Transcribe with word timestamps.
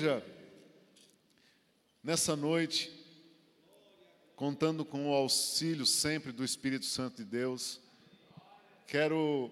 igreja, 0.00 0.24
nessa 2.02 2.34
noite, 2.34 2.90
contando 4.34 4.82
com 4.82 5.10
o 5.10 5.12
auxílio 5.14 5.84
sempre 5.84 6.32
do 6.32 6.42
Espírito 6.42 6.86
Santo 6.86 7.18
de 7.18 7.24
Deus, 7.24 7.78
quero 8.86 9.50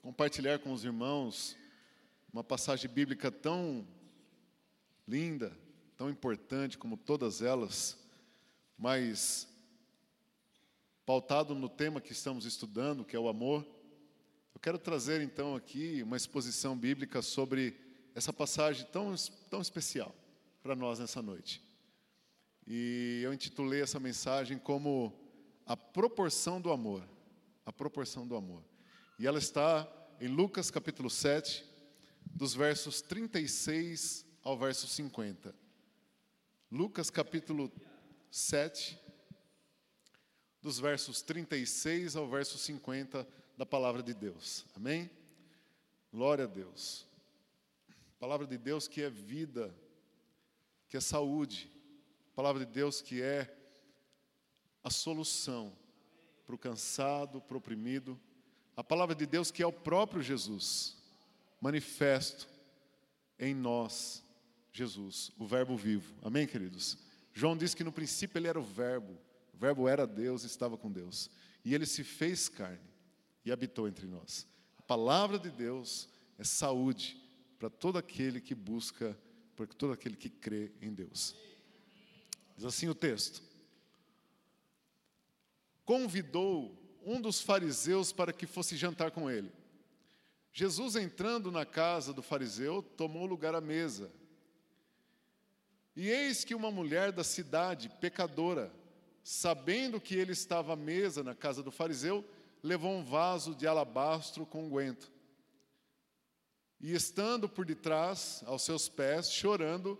compartilhar 0.00 0.60
com 0.60 0.72
os 0.72 0.82
irmãos 0.82 1.58
uma 2.32 2.42
passagem 2.42 2.90
bíblica 2.90 3.30
tão 3.30 3.86
linda, 5.06 5.54
tão 5.94 6.08
importante 6.08 6.78
como 6.78 6.96
todas 6.96 7.42
elas, 7.42 7.98
mas 8.78 9.46
pautado 11.04 11.54
no 11.54 11.68
tema 11.68 12.00
que 12.00 12.12
estamos 12.12 12.46
estudando, 12.46 13.04
que 13.04 13.14
é 13.14 13.20
o 13.20 13.28
amor. 13.28 13.66
Eu 14.54 14.60
quero 14.60 14.78
trazer 14.78 15.20
então 15.20 15.54
aqui 15.54 16.02
uma 16.02 16.16
exposição 16.16 16.74
bíblica 16.74 17.20
sobre 17.20 17.89
essa 18.14 18.32
passagem 18.32 18.86
tão, 18.86 19.14
tão 19.48 19.60
especial 19.60 20.14
para 20.62 20.74
nós 20.76 20.98
nessa 20.98 21.22
noite. 21.22 21.62
E 22.66 23.20
eu 23.24 23.32
intitulei 23.32 23.82
essa 23.82 23.98
mensagem 23.98 24.58
como 24.58 25.12
A 25.66 25.76
Proporção 25.76 26.60
do 26.60 26.70
Amor. 26.70 27.02
A 27.64 27.72
Proporção 27.72 28.26
do 28.26 28.36
Amor. 28.36 28.62
E 29.18 29.26
ela 29.26 29.38
está 29.38 29.88
em 30.20 30.28
Lucas 30.28 30.70
capítulo 30.70 31.08
7, 31.08 31.64
dos 32.24 32.54
versos 32.54 33.00
36 33.00 34.24
ao 34.42 34.56
verso 34.56 34.86
50. 34.86 35.54
Lucas 36.70 37.10
capítulo 37.10 37.72
7, 38.30 38.98
dos 40.62 40.78
versos 40.78 41.22
36 41.22 42.16
ao 42.16 42.28
verso 42.28 42.58
50 42.58 43.26
da 43.56 43.66
palavra 43.66 44.02
de 44.02 44.14
Deus. 44.14 44.64
Amém? 44.76 45.10
Glória 46.12 46.44
a 46.44 46.48
Deus. 46.48 47.09
Palavra 48.20 48.46
de 48.46 48.58
Deus 48.58 48.86
que 48.86 49.00
é 49.00 49.08
vida, 49.08 49.74
que 50.86 50.96
é 50.98 51.00
saúde. 51.00 51.72
Palavra 52.36 52.66
de 52.66 52.70
Deus 52.70 53.00
que 53.00 53.22
é 53.22 53.50
a 54.84 54.90
solução 54.90 55.74
para 56.44 56.54
o 56.54 56.58
cansado, 56.58 57.40
para 57.40 57.54
o 57.54 57.58
oprimido. 57.58 58.20
A 58.76 58.84
palavra 58.84 59.14
de 59.14 59.24
Deus 59.24 59.50
que 59.50 59.62
é 59.62 59.66
o 59.66 59.72
próprio 59.72 60.22
Jesus, 60.22 60.98
manifesto 61.62 62.46
em 63.38 63.54
nós, 63.54 64.22
Jesus, 64.70 65.32
o 65.38 65.46
Verbo 65.46 65.74
vivo. 65.74 66.14
Amém, 66.22 66.46
queridos? 66.46 66.98
João 67.32 67.56
diz 67.56 67.74
que 67.74 67.82
no 67.82 67.90
princípio 67.90 68.38
ele 68.38 68.48
era 68.48 68.60
o 68.60 68.62
Verbo, 68.62 69.18
o 69.54 69.56
Verbo 69.56 69.88
era 69.88 70.06
Deus, 70.06 70.44
estava 70.44 70.76
com 70.76 70.92
Deus. 70.92 71.30
E 71.64 71.74
ele 71.74 71.86
se 71.86 72.04
fez 72.04 72.50
carne 72.50 72.90
e 73.46 73.50
habitou 73.50 73.88
entre 73.88 74.06
nós. 74.06 74.46
A 74.76 74.82
palavra 74.82 75.38
de 75.38 75.50
Deus 75.50 76.06
é 76.38 76.44
saúde, 76.44 77.19
para 77.60 77.68
todo 77.68 77.98
aquele 77.98 78.40
que 78.40 78.54
busca, 78.54 79.14
para 79.54 79.66
todo 79.66 79.92
aquele 79.92 80.16
que 80.16 80.30
crê 80.30 80.72
em 80.80 80.90
Deus. 80.90 81.36
Diz 82.56 82.64
assim 82.64 82.88
o 82.88 82.94
texto: 82.94 83.42
Convidou 85.84 86.74
um 87.04 87.20
dos 87.20 87.42
fariseus 87.42 88.12
para 88.12 88.32
que 88.32 88.46
fosse 88.46 88.78
jantar 88.78 89.10
com 89.10 89.30
ele. 89.30 89.52
Jesus, 90.52 90.96
entrando 90.96 91.52
na 91.52 91.66
casa 91.66 92.14
do 92.14 92.22
fariseu, 92.22 92.82
tomou 92.82 93.26
lugar 93.26 93.54
à 93.54 93.60
mesa. 93.60 94.10
E 95.94 96.08
eis 96.08 96.44
que 96.44 96.54
uma 96.54 96.70
mulher 96.70 97.12
da 97.12 97.22
cidade, 97.22 97.90
pecadora, 98.00 98.72
sabendo 99.22 100.00
que 100.00 100.14
ele 100.14 100.32
estava 100.32 100.72
à 100.72 100.76
mesa 100.76 101.22
na 101.22 101.34
casa 101.34 101.62
do 101.62 101.70
fariseu, 101.70 102.24
levou 102.62 102.90
um 102.90 103.04
vaso 103.04 103.54
de 103.54 103.66
alabastro 103.66 104.46
com 104.46 104.64
unguento 104.64 105.12
e 106.80 106.94
estando 106.94 107.48
por 107.48 107.66
detrás, 107.66 108.42
aos 108.46 108.62
seus 108.62 108.88
pés, 108.88 109.30
chorando, 109.30 109.98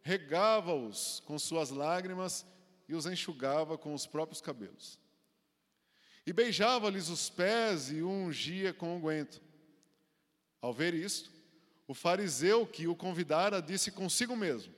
regava-os 0.00 1.20
com 1.26 1.38
suas 1.38 1.70
lágrimas 1.70 2.46
e 2.88 2.94
os 2.94 3.06
enxugava 3.06 3.76
com 3.76 3.92
os 3.92 4.06
próprios 4.06 4.40
cabelos. 4.40 4.98
E 6.26 6.32
beijava-lhes 6.32 7.08
os 7.08 7.28
pés 7.28 7.90
e 7.90 8.00
o 8.00 8.08
ungia 8.08 8.72
com 8.72 8.96
unguento. 8.96 9.42
Ao 10.60 10.72
ver 10.72 10.94
isto, 10.94 11.30
o 11.86 11.92
fariseu 11.92 12.66
que 12.66 12.86
o 12.86 12.96
convidara 12.96 13.60
disse 13.60 13.90
consigo 13.90 14.34
mesmo: 14.36 14.72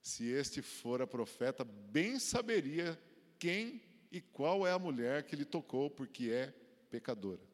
Se 0.00 0.28
este 0.28 0.62
fora 0.62 1.06
profeta, 1.06 1.64
bem 1.64 2.18
saberia 2.18 3.00
quem 3.38 3.82
e 4.12 4.20
qual 4.20 4.66
é 4.66 4.72
a 4.72 4.78
mulher 4.78 5.24
que 5.24 5.34
lhe 5.34 5.44
tocou, 5.44 5.90
porque 5.90 6.30
é 6.30 6.54
pecadora. 6.90 7.47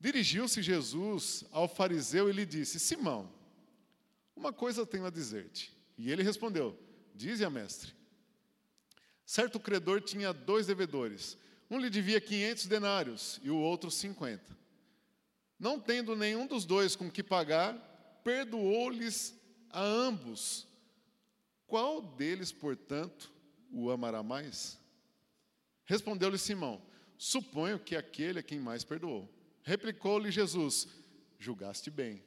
Dirigiu-se 0.00 0.62
Jesus 0.62 1.44
ao 1.52 1.68
fariseu 1.68 2.30
e 2.30 2.32
lhe 2.32 2.46
disse: 2.46 2.80
Simão, 2.80 3.30
uma 4.34 4.52
coisa 4.52 4.86
tenho 4.86 5.04
a 5.04 5.10
dizer-te. 5.10 5.76
E 5.98 6.10
ele 6.10 6.22
respondeu: 6.22 6.78
Dize 7.14 7.44
a 7.44 7.50
mestre. 7.50 7.92
Certo 9.26 9.60
credor 9.60 10.00
tinha 10.00 10.32
dois 10.32 10.66
devedores. 10.66 11.36
Um 11.70 11.78
lhe 11.78 11.90
devia 11.90 12.20
quinhentos 12.20 12.66
denários 12.66 13.38
e 13.42 13.50
o 13.50 13.56
outro 13.56 13.90
cinquenta. 13.90 14.58
Não 15.58 15.78
tendo 15.78 16.16
nenhum 16.16 16.46
dos 16.46 16.64
dois 16.64 16.96
com 16.96 17.10
que 17.10 17.22
pagar, 17.22 17.74
perdoou-lhes 18.24 19.38
a 19.68 19.82
ambos. 19.82 20.66
Qual 21.66 22.00
deles, 22.00 22.50
portanto, 22.50 23.30
o 23.70 23.90
amará 23.90 24.22
mais? 24.22 24.78
Respondeu-lhe 25.84 26.38
Simão: 26.38 26.80
Suponho 27.18 27.78
que 27.78 27.94
aquele 27.94 28.38
a 28.38 28.42
quem 28.42 28.58
mais 28.58 28.82
perdoou. 28.82 29.28
Replicou-lhe 29.62 30.30
Jesus: 30.30 30.88
Julgaste 31.38 31.90
bem. 31.90 32.22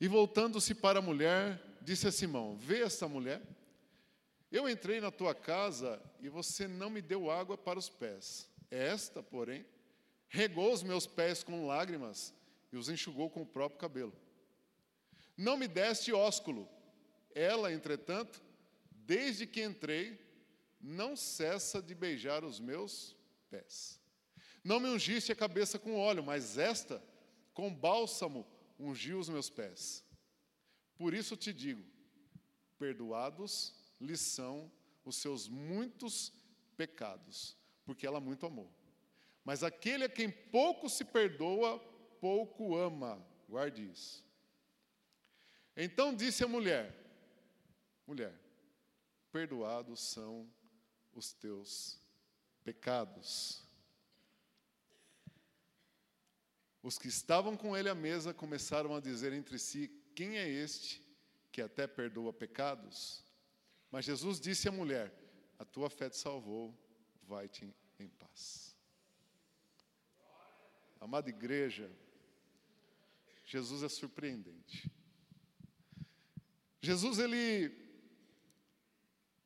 E 0.00 0.06
voltando-se 0.06 0.74
para 0.74 1.00
a 1.00 1.02
mulher, 1.02 1.60
disse 1.82 2.06
a 2.06 2.12
Simão: 2.12 2.56
Vê 2.56 2.82
esta 2.82 3.08
mulher? 3.08 3.42
Eu 4.50 4.68
entrei 4.68 5.00
na 5.00 5.10
tua 5.10 5.34
casa 5.34 6.02
e 6.20 6.28
você 6.28 6.66
não 6.66 6.88
me 6.88 7.02
deu 7.02 7.30
água 7.30 7.56
para 7.58 7.78
os 7.78 7.88
pés. 7.88 8.48
Esta, 8.70 9.22
porém, 9.22 9.66
regou 10.28 10.72
os 10.72 10.82
meus 10.82 11.06
pés 11.06 11.42
com 11.42 11.66
lágrimas 11.66 12.34
e 12.72 12.76
os 12.76 12.88
enxugou 12.88 13.28
com 13.28 13.42
o 13.42 13.46
próprio 13.46 13.78
cabelo. 13.78 14.12
Não 15.36 15.56
me 15.56 15.68
deste 15.68 16.12
ósculo. 16.12 16.68
Ela, 17.34 17.72
entretanto, 17.72 18.42
desde 18.90 19.46
que 19.46 19.62
entrei, 19.62 20.18
não 20.80 21.14
cessa 21.14 21.82
de 21.82 21.94
beijar 21.94 22.44
os 22.44 22.58
meus 22.58 23.16
pés. 23.50 23.97
Não 24.62 24.80
me 24.80 24.88
ungiste 24.88 25.32
a 25.32 25.36
cabeça 25.36 25.78
com 25.78 25.98
óleo, 25.98 26.22
mas 26.22 26.58
esta, 26.58 27.02
com 27.54 27.72
bálsamo, 27.72 28.46
ungiu 28.78 29.18
os 29.18 29.28
meus 29.28 29.48
pés. 29.48 30.04
Por 30.96 31.14
isso 31.14 31.36
te 31.36 31.52
digo: 31.52 31.84
perdoados 32.78 33.74
lhe 34.00 34.16
são 34.16 34.70
os 35.04 35.16
seus 35.16 35.48
muitos 35.48 36.32
pecados, 36.76 37.56
porque 37.84 38.06
ela 38.06 38.20
muito 38.20 38.46
amou. 38.46 38.70
Mas 39.44 39.62
aquele 39.62 40.04
a 40.04 40.08
quem 40.08 40.30
pouco 40.30 40.88
se 40.88 41.04
perdoa, 41.04 41.78
pouco 42.20 42.76
ama. 42.76 43.24
Guarde 43.48 43.90
isso. 43.90 44.24
Então 45.76 46.14
disse 46.14 46.44
a 46.44 46.48
mulher: 46.48 46.94
Mulher, 48.06 48.34
perdoados 49.32 50.00
são 50.00 50.50
os 51.14 51.32
teus 51.32 52.00
pecados. 52.64 53.67
Os 56.82 56.98
que 56.98 57.08
estavam 57.08 57.56
com 57.56 57.76
ele 57.76 57.88
à 57.88 57.94
mesa 57.94 58.32
começaram 58.32 58.94
a 58.94 59.00
dizer 59.00 59.32
entre 59.32 59.58
si: 59.58 59.90
Quem 60.14 60.38
é 60.38 60.48
este 60.48 61.02
que 61.50 61.60
até 61.60 61.86
perdoa 61.86 62.32
pecados? 62.32 63.24
Mas 63.90 64.04
Jesus 64.04 64.40
disse 64.40 64.68
à 64.68 64.72
mulher: 64.72 65.12
A 65.58 65.64
tua 65.64 65.90
fé 65.90 66.08
te 66.08 66.16
salvou, 66.16 66.74
vai-te 67.22 67.74
em 67.98 68.08
paz. 68.08 68.76
Amada 71.00 71.28
igreja, 71.28 71.90
Jesus 73.44 73.82
é 73.82 73.88
surpreendente. 73.88 74.90
Jesus, 76.80 77.18
ele, 77.18 77.72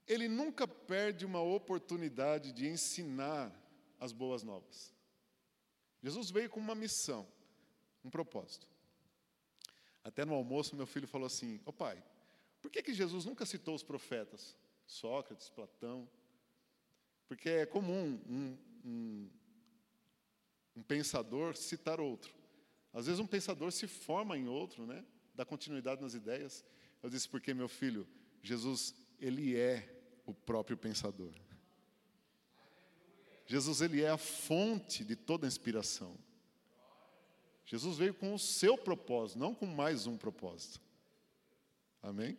ele 0.06 0.28
nunca 0.28 0.67
perde 0.67 1.25
uma 1.25 1.40
oportunidade 1.40 2.52
de 2.52 2.67
ensinar 2.67 3.52
as 3.99 4.12
boas 4.12 4.43
novas. 4.43 4.91
Jesus 6.02 6.31
veio 6.31 6.50
com 6.50 6.58
uma 6.58 6.75
missão, 6.75 7.26
um 8.04 8.10
propósito. 8.10 8.66
Até 10.02 10.25
no 10.25 10.34
almoço, 10.34 10.75
meu 10.75 10.87
filho 10.87 11.06
falou 11.06 11.26
assim: 11.26 11.56
Ô 11.58 11.62
oh, 11.66 11.72
pai, 11.72 12.02
por 12.60 12.70
que, 12.70 12.82
que 12.82 12.93
Jesus 12.93 13.25
nunca 13.25 13.46
citou 13.46 13.75
os 13.75 13.82
profetas? 13.82 14.56
Sócrates, 14.87 15.49
Platão. 15.49 16.08
Porque 17.28 17.49
é 17.49 17.66
comum 17.66 18.20
um, 18.28 18.58
um, 18.84 19.31
um 20.76 20.82
pensador 20.82 21.56
citar 21.56 22.00
outro. 22.00 22.34
Às 22.93 23.06
vezes 23.06 23.20
um 23.20 23.26
pensador 23.26 23.72
se 23.72 23.87
forma 23.87 24.37
em 24.37 24.49
outro, 24.49 24.87
né? 24.87 25.04
Dá 25.34 25.44
continuidade 25.44 26.02
nas 26.02 26.14
ideias. 26.14 26.64
Eu 27.02 27.08
disse, 27.08 27.28
porque 27.28 27.54
meu 27.54 27.69
filho, 27.69 28.06
Jesus, 28.43 28.94
ele 29.19 29.56
é 29.56 30.20
o 30.26 30.34
próprio 30.34 30.76
pensador. 30.76 31.32
Jesus 33.46 33.80
ele 33.80 34.02
é 34.02 34.08
a 34.08 34.18
fonte 34.18 35.04
de 35.04 35.16
toda 35.16 35.46
inspiração. 35.46 36.16
Jesus 37.64 37.96
veio 37.96 38.14
com 38.14 38.34
o 38.34 38.38
seu 38.38 38.76
propósito, 38.76 39.38
não 39.38 39.54
com 39.54 39.66
mais 39.66 40.06
um 40.06 40.16
propósito. 40.16 40.80
Amém? 42.02 42.36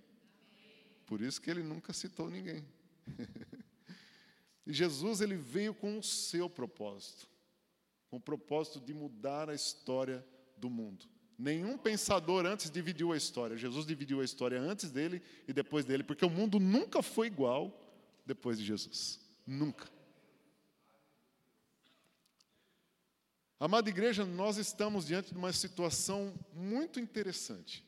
Por 1.05 1.21
isso 1.21 1.41
que 1.41 1.49
ele 1.49 1.63
nunca 1.63 1.93
citou 1.93 2.29
ninguém. 2.29 2.63
e 4.65 4.73
Jesus 4.73 5.21
ele 5.21 5.35
veio 5.35 5.73
com 5.73 5.97
o 5.97 6.03
seu 6.03 6.49
propósito, 6.49 7.27
com 8.09 8.17
o 8.17 8.21
propósito 8.21 8.79
de 8.79 8.93
mudar 8.93 9.49
a 9.49 9.55
história 9.55 10.25
do 10.57 10.69
mundo. 10.69 11.05
Nenhum 11.37 11.77
pensador 11.77 12.45
antes 12.45 12.69
dividiu 12.69 13.11
a 13.11 13.17
história. 13.17 13.57
Jesus 13.57 13.85
dividiu 13.85 14.21
a 14.21 14.25
história 14.25 14.59
antes 14.59 14.91
dele 14.91 15.21
e 15.47 15.53
depois 15.53 15.83
dele, 15.83 16.03
porque 16.03 16.25
o 16.25 16.29
mundo 16.29 16.59
nunca 16.59 17.01
foi 17.01 17.27
igual 17.27 17.79
depois 18.25 18.57
de 18.57 18.65
Jesus. 18.65 19.19
Nunca. 19.45 19.89
Amada 23.59 23.89
igreja, 23.89 24.25
nós 24.25 24.57
estamos 24.57 25.05
diante 25.05 25.31
de 25.31 25.37
uma 25.37 25.53
situação 25.53 26.33
muito 26.53 26.99
interessante. 26.99 27.83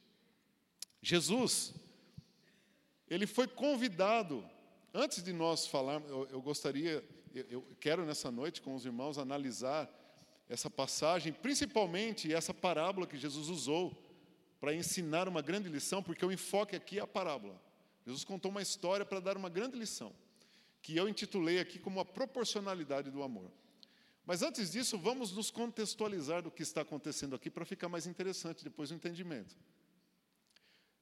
Jesus, 1.01 1.73
ele 3.09 3.27
foi 3.27 3.47
convidado, 3.47 4.43
antes 4.93 5.21
de 5.21 5.33
nós 5.33 5.67
falar, 5.67 6.01
eu, 6.07 6.27
eu 6.31 6.41
gostaria, 6.41 7.03
eu, 7.33 7.45
eu 7.49 7.67
quero 7.79 8.05
nessa 8.05 8.31
noite 8.31 8.61
com 8.61 8.73
os 8.73 8.85
irmãos 8.85 9.17
analisar 9.17 9.89
essa 10.47 10.69
passagem, 10.69 11.33
principalmente 11.33 12.31
essa 12.33 12.53
parábola 12.53 13.07
que 13.07 13.17
Jesus 13.17 13.49
usou 13.49 14.01
para 14.59 14.73
ensinar 14.73 15.27
uma 15.27 15.41
grande 15.41 15.67
lição, 15.67 16.01
porque 16.01 16.25
o 16.25 16.31
enfoque 16.31 16.75
aqui 16.75 16.99
é 16.99 17.01
a 17.01 17.07
parábola. 17.07 17.59
Jesus 18.05 18.23
contou 18.23 18.51
uma 18.51 18.61
história 18.61 19.05
para 19.05 19.19
dar 19.19 19.35
uma 19.35 19.49
grande 19.49 19.77
lição, 19.77 20.13
que 20.81 20.95
eu 20.95 21.09
intitulei 21.09 21.59
aqui 21.59 21.79
como 21.79 21.99
a 21.99 22.05
proporcionalidade 22.05 23.09
do 23.09 23.23
amor. 23.23 23.51
Mas 24.25 24.41
antes 24.41 24.71
disso, 24.71 24.97
vamos 24.97 25.31
nos 25.31 25.51
contextualizar 25.51 26.41
do 26.41 26.51
que 26.51 26.63
está 26.63 26.81
acontecendo 26.81 27.35
aqui 27.35 27.49
para 27.49 27.63
ficar 27.63 27.87
mais 27.87 28.07
interessante 28.07 28.63
depois 28.63 28.89
do 28.89 28.95
entendimento. 28.95 29.55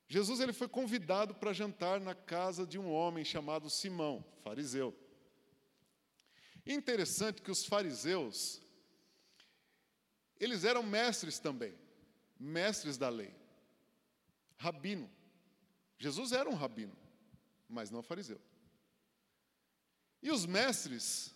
Jesus 0.07 0.41
ele 0.41 0.53
foi 0.53 0.67
convidado 0.67 1.33
para 1.33 1.53
jantar 1.53 1.99
na 2.01 2.13
casa 2.13 2.67
de 2.67 2.77
um 2.77 2.91
homem 2.91 3.23
chamado 3.23 3.69
Simão, 3.69 4.23
fariseu. 4.43 4.93
interessante 6.65 7.41
que 7.41 7.51
os 7.51 7.65
fariseus 7.65 8.61
eles 10.39 10.65
eram 10.65 10.83
mestres 10.83 11.39
também, 11.39 11.73
mestres 12.37 12.97
da 12.97 13.07
lei. 13.07 13.33
Rabino. 14.57 15.09
Jesus 15.97 16.33
era 16.33 16.49
um 16.49 16.53
rabino, 16.53 16.95
mas 17.69 17.89
não 17.89 18.03
fariseu. 18.03 18.41
E 20.21 20.29
os 20.29 20.45
mestres 20.45 21.32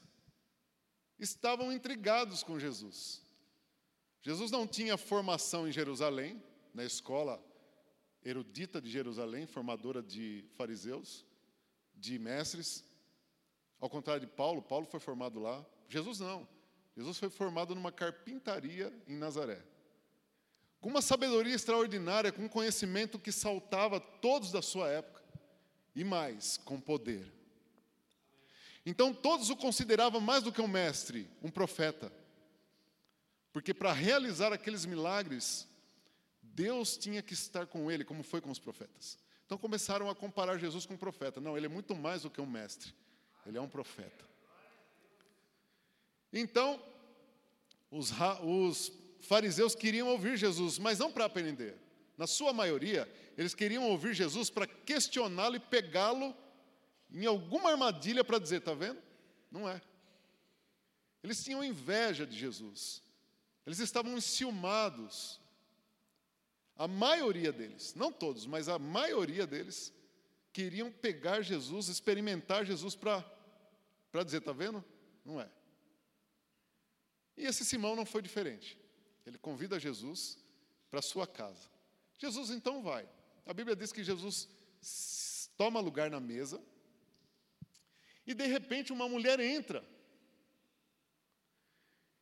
estavam 1.20 1.72
intrigados 1.72 2.44
com 2.44 2.60
Jesus. 2.60 3.22
Jesus 4.22 4.52
não 4.52 4.68
tinha 4.68 4.98
formação 4.98 5.68
em 5.68 5.72
Jerusalém, 5.72 6.42
na 6.74 6.84
escola 6.84 7.44
erudita 8.24 8.82
de 8.82 8.90
Jerusalém, 8.90 9.46
formadora 9.46 10.02
de 10.04 10.44
fariseus, 10.56 11.26
de 11.96 12.20
mestres. 12.20 12.84
Ao 13.80 13.90
contrário 13.90 14.22
de 14.22 14.28
Paulo, 14.28 14.62
Paulo 14.62 14.86
foi 14.86 15.00
formado 15.00 15.40
lá. 15.40 15.66
Jesus 15.88 16.20
não. 16.20 16.48
Jesus 16.96 17.18
foi 17.18 17.30
formado 17.30 17.74
numa 17.74 17.92
carpintaria 17.92 18.92
em 19.08 19.16
Nazaré. 19.16 19.64
Com 20.82 20.90
uma 20.90 21.02
sabedoria 21.02 21.56
extraordinária, 21.56 22.32
com 22.32 22.44
um 22.44 22.50
conhecimento 22.50 23.18
que 23.18 23.32
saltava 23.32 24.00
todos 24.00 24.52
da 24.52 24.62
sua 24.62 24.90
época. 24.90 25.24
E 25.96 26.04
mais, 26.04 26.58
com 26.58 26.80
poder. 26.80 27.37
Então 28.90 29.14
todos 29.14 29.50
o 29.50 29.56
consideravam 29.58 30.22
mais 30.22 30.42
do 30.42 30.50
que 30.50 30.62
um 30.62 30.68
mestre, 30.68 31.30
um 31.44 31.52
profeta. 31.52 32.10
Porque 33.52 33.74
para 33.74 33.92
realizar 33.92 34.54
aqueles 34.54 34.86
milagres, 34.86 35.68
Deus 36.42 36.96
tinha 36.96 37.22
que 37.22 37.34
estar 37.34 37.68
com 37.68 37.92
ele, 37.92 38.06
como 38.06 38.24
foi 38.24 38.40
com 38.40 38.50
os 38.50 38.60
profetas. 38.60 39.20
Então 39.46 39.58
começaram 39.58 40.10
a 40.10 40.16
comparar 40.16 40.58
Jesus 40.58 40.86
com 40.86 40.94
um 40.94 40.98
profeta. 40.98 41.42
Não, 41.42 41.58
ele 41.58 41.66
é 41.66 41.70
muito 41.70 41.94
mais 41.94 42.22
do 42.22 42.30
que 42.30 42.40
um 42.40 42.46
mestre, 42.46 42.94
ele 43.46 43.58
é 43.58 43.62
um 43.62 43.68
profeta. 43.68 44.24
Então, 46.32 46.82
os, 47.92 48.10
os 48.42 48.94
fariseus 49.20 49.76
queriam 49.76 50.08
ouvir 50.08 50.38
Jesus, 50.38 50.80
mas 50.80 51.00
não 51.00 51.12
para 51.12 51.26
aprender. 51.26 51.76
Na 52.18 52.26
sua 52.26 52.54
maioria, 52.54 53.06
eles 53.38 53.54
queriam 53.54 53.84
ouvir 53.90 54.14
Jesus 54.14 54.50
para 54.50 54.66
questioná-lo 54.66 55.58
e 55.58 55.60
pegá-lo 55.60 56.34
em 57.12 57.26
alguma 57.26 57.72
armadilha 57.72 58.24
para 58.24 58.40
dizer, 58.40 58.58
está 58.58 58.74
vendo? 58.74 59.02
Não 59.52 59.68
é. 59.68 59.82
Eles 61.24 61.44
tinham 61.44 61.64
inveja 61.64 62.26
de 62.26 62.38
Jesus. 62.38 63.02
Eles 63.66 63.80
estavam 63.80 64.18
enciumados. 64.18 65.42
A 66.76 66.88
maioria 66.88 67.52
deles, 67.52 67.94
não 67.96 68.12
todos, 68.12 68.46
mas 68.46 68.70
a 68.70 68.78
maioria 68.78 69.48
deles, 69.48 69.92
queriam 70.54 70.92
pegar 70.92 71.42
Jesus, 71.42 71.88
experimentar 71.88 72.66
Jesus 72.66 72.96
para 72.96 73.24
dizer, 74.24 74.38
está 74.38 74.52
vendo? 74.52 74.84
Não 75.26 75.42
é. 75.42 75.50
E 77.36 77.46
esse 77.46 77.66
Simão 77.66 77.96
não 77.96 78.06
foi 78.06 78.22
diferente. 78.22 78.78
Ele 79.26 79.38
convida 79.38 79.80
Jesus 79.80 80.38
para 80.90 81.02
sua 81.02 81.28
casa. 81.28 81.70
Jesus 82.18 82.50
então 82.50 82.82
vai. 82.82 83.08
A 83.46 83.54
Bíblia 83.54 83.76
diz 83.76 83.92
que 83.92 84.04
Jesus 84.04 84.48
toma 85.58 85.80
lugar 85.80 86.10
na 86.10 86.20
mesa, 86.20 86.62
e 88.28 88.34
de 88.34 88.46
repente 88.46 88.92
uma 88.92 89.08
mulher 89.08 89.40
entra. 89.40 89.84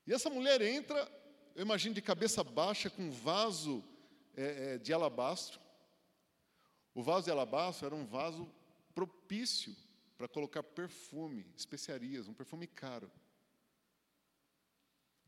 E 0.05 0.13
essa 0.13 0.29
mulher 0.29 0.61
entra, 0.61 1.11
eu 1.55 1.63
imagino 1.63 1.95
de 1.95 2.01
cabeça 2.01 2.43
baixa, 2.43 2.91
com 2.91 3.01
um 3.01 3.11
vaso 3.11 3.83
é, 4.35 4.75
é, 4.75 4.77
de 4.77 4.93
alabastro. 4.93 5.59
O 6.93 7.01
vaso 7.01 7.25
de 7.25 7.31
alabastro 7.31 7.87
era 7.87 7.95
um 7.95 8.05
vaso 8.05 8.47
propício 8.93 9.75
para 10.15 10.27
colocar 10.27 10.61
perfume, 10.61 11.51
especiarias, 11.57 12.27
um 12.27 12.33
perfume 12.33 12.67
caro. 12.67 13.11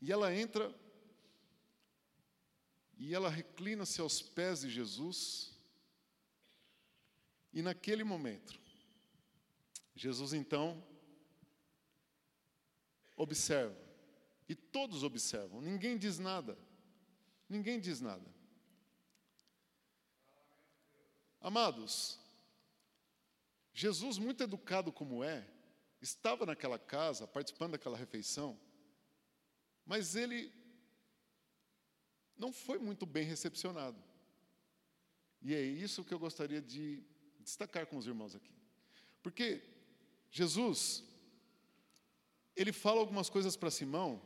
E 0.00 0.12
ela 0.12 0.32
entra 0.32 0.72
e 2.96 3.14
ela 3.14 3.28
reclina-se 3.28 4.00
aos 4.00 4.22
pés 4.22 4.60
de 4.60 4.70
Jesus. 4.70 5.52
E 7.52 7.62
naquele 7.62 8.04
momento, 8.04 8.67
Jesus 9.98 10.32
então 10.32 10.80
observa, 13.16 13.76
e 14.48 14.54
todos 14.54 15.02
observam, 15.02 15.60
ninguém 15.60 15.98
diz 15.98 16.20
nada, 16.20 16.56
ninguém 17.48 17.80
diz 17.80 18.00
nada. 18.00 18.24
Amados, 21.40 22.20
Jesus, 23.74 24.18
muito 24.18 24.40
educado 24.40 24.92
como 24.92 25.24
é, 25.24 25.44
estava 26.00 26.46
naquela 26.46 26.78
casa, 26.78 27.26
participando 27.26 27.72
daquela 27.72 27.96
refeição, 27.96 28.56
mas 29.84 30.14
ele 30.14 30.52
não 32.36 32.52
foi 32.52 32.78
muito 32.78 33.04
bem 33.04 33.24
recepcionado. 33.24 34.00
E 35.42 35.52
é 35.54 35.60
isso 35.60 36.04
que 36.04 36.14
eu 36.14 36.20
gostaria 36.20 36.62
de 36.62 37.02
destacar 37.40 37.84
com 37.86 37.96
os 37.96 38.06
irmãos 38.06 38.36
aqui. 38.36 38.54
Porque 39.22 39.77
Jesus, 40.30 41.04
ele 42.54 42.72
fala 42.72 43.00
algumas 43.00 43.30
coisas 43.30 43.56
para 43.56 43.70
Simão 43.70 44.20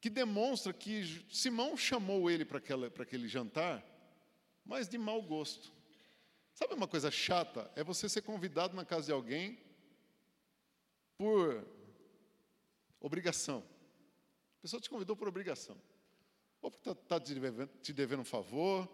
que 0.00 0.08
demonstra 0.08 0.72
que 0.72 1.24
Simão 1.30 1.76
chamou 1.76 2.30
ele 2.30 2.44
para 2.44 2.58
aquele 2.58 3.26
jantar, 3.26 3.84
mas 4.64 4.88
de 4.88 4.96
mau 4.96 5.20
gosto. 5.20 5.72
Sabe 6.54 6.74
uma 6.74 6.88
coisa 6.88 7.10
chata? 7.10 7.70
É 7.74 7.82
você 7.82 8.08
ser 8.08 8.22
convidado 8.22 8.76
na 8.76 8.84
casa 8.84 9.06
de 9.06 9.12
alguém 9.12 9.58
por 11.16 11.66
obrigação. 13.00 13.64
A 14.58 14.62
pessoa 14.62 14.80
te 14.80 14.90
convidou 14.90 15.16
por 15.16 15.28
obrigação. 15.28 15.76
Ou 16.60 16.70
porque 16.70 16.90
está 16.90 16.94
tá 16.94 17.20
te, 17.20 17.34
devendo, 17.34 17.70
te 17.80 17.92
devendo 17.92 18.20
um 18.20 18.24
favor, 18.24 18.88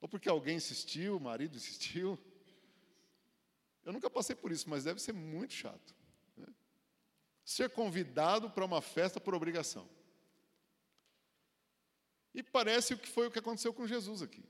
ou 0.00 0.08
porque 0.08 0.28
alguém 0.28 0.56
insistiu, 0.56 1.16
o 1.16 1.20
marido 1.20 1.56
insistiu. 1.56 2.18
Eu 3.84 3.92
nunca 3.92 4.10
passei 4.10 4.36
por 4.36 4.52
isso, 4.52 4.68
mas 4.68 4.84
deve 4.84 5.00
ser 5.00 5.12
muito 5.12 5.52
chato. 5.52 5.94
Né? 6.36 6.46
Ser 7.44 7.70
convidado 7.70 8.50
para 8.50 8.64
uma 8.64 8.82
festa 8.82 9.20
por 9.20 9.34
obrigação. 9.34 9.88
E 12.34 12.42
parece 12.42 12.96
que 12.96 13.08
foi 13.08 13.26
o 13.26 13.30
que 13.30 13.38
aconteceu 13.38 13.72
com 13.72 13.86
Jesus 13.86 14.22
aqui. 14.22 14.44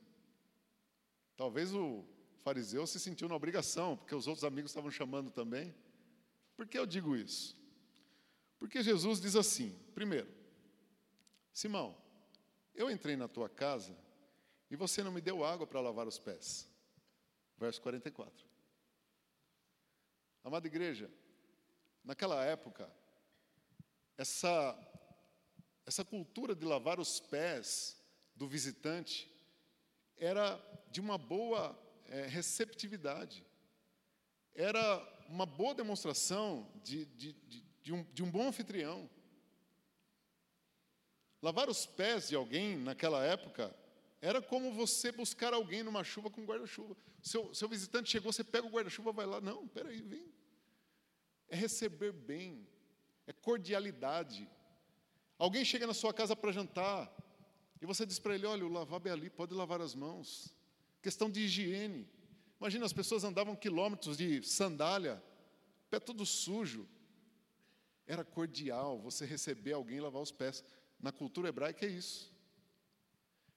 Talvez 1.37 1.72
o 1.75 2.04
fariseu 2.42 2.87
se 2.87 3.00
sentiu 3.00 3.28
na 3.28 3.34
obrigação, 3.34 3.96
porque 3.96 4.14
os 4.14 4.26
outros 4.26 4.44
amigos 4.44 4.70
estavam 4.70 4.90
chamando 4.90 5.30
também. 5.30 5.75
Por 6.56 6.66
que 6.66 6.78
eu 6.78 6.87
digo 6.87 7.16
isso? 7.16 7.56
Porque 8.58 8.82
Jesus 8.82 9.20
diz 9.20 9.34
assim: 9.37 9.75
primeiro, 9.94 10.28
Simão, 11.52 11.96
eu 12.75 12.90
entrei 12.90 13.16
na 13.16 13.28
tua 13.28 13.49
casa 13.49 13.96
e 14.70 14.76
você 14.76 15.02
não 15.02 15.10
me 15.10 15.20
deu 15.20 15.44
água 15.44 15.66
para 15.66 15.80
lavar 15.80 16.06
os 16.06 16.18
pés. 16.18 16.68
Verso 17.56 17.80
44. 17.80 18.50
Amada 20.42 20.66
igreja, 20.66 21.11
naquela 22.04 22.44
época, 22.44 22.90
essa 24.16 24.76
essa 25.87 26.04
cultura 26.04 26.54
de 26.54 26.64
lavar 26.64 27.00
os 27.00 27.18
pés 27.18 28.00
do 28.37 28.47
visitante 28.47 29.28
era 30.16 30.56
de 30.88 31.00
uma 31.00 31.18
boa 31.18 31.76
é, 32.04 32.26
receptividade, 32.26 33.44
era 34.54 34.80
uma 35.28 35.44
boa 35.44 35.75
demonstração 35.75 36.70
de, 36.85 37.06
de, 37.06 37.32
de, 37.32 37.64
de, 37.82 37.92
um, 37.92 38.04
de 38.12 38.23
um 38.23 38.30
bom 38.30 38.47
anfitrião. 38.49 39.11
Lavar 41.42 41.68
os 41.68 41.87
pés 41.87 42.28
de 42.28 42.37
alguém 42.37 42.76
naquela 42.76 43.25
época 43.25 43.75
era 44.20 44.42
como 44.42 44.72
você 44.72 45.10
buscar 45.10 45.54
alguém 45.54 45.82
numa 45.82 46.04
chuva 46.04 46.28
com 46.28 46.44
guarda-chuva. 46.44 46.96
Seu, 47.22 47.54
seu 47.54 47.68
visitante 47.68 48.10
chegou, 48.10 48.32
você 48.32 48.44
pega 48.44 48.66
o 48.66 48.70
guarda-chuva, 48.70 49.12
vai 49.12 49.24
lá. 49.24 49.40
Não, 49.40 49.66
peraí, 49.66 50.02
vem. 50.02 50.30
É 51.48 51.56
receber 51.56 52.12
bem, 52.12 52.68
é 53.26 53.32
cordialidade. 53.32 54.48
Alguém 55.38 55.64
chega 55.64 55.86
na 55.86 55.94
sua 55.94 56.12
casa 56.12 56.36
para 56.36 56.52
jantar 56.52 57.10
e 57.80 57.86
você 57.86 58.04
diz 58.04 58.18
para 58.18 58.34
ele: 58.34 58.46
olha, 58.46 58.64
o 58.64 58.68
lavabo 58.68 59.08
é 59.08 59.12
ali, 59.12 59.30
pode 59.30 59.54
lavar 59.54 59.80
as 59.80 59.94
mãos. 59.94 60.54
Questão 61.00 61.30
de 61.30 61.40
higiene. 61.40 62.06
Imagina, 62.60 62.84
as 62.84 62.92
pessoas 62.92 63.24
andavam 63.24 63.56
quilômetros 63.56 64.18
de 64.18 64.42
sandália, 64.42 65.22
pé 65.88 65.98
todo 65.98 66.26
sujo. 66.26 66.86
Era 68.06 68.22
cordial 68.22 68.98
você 68.98 69.24
receber 69.24 69.72
alguém 69.72 69.96
e 69.96 70.00
lavar 70.00 70.20
os 70.20 70.30
pés. 70.30 70.62
Na 71.00 71.10
cultura 71.10 71.48
hebraica 71.48 71.86
é 71.86 71.88
isso. 71.88 72.30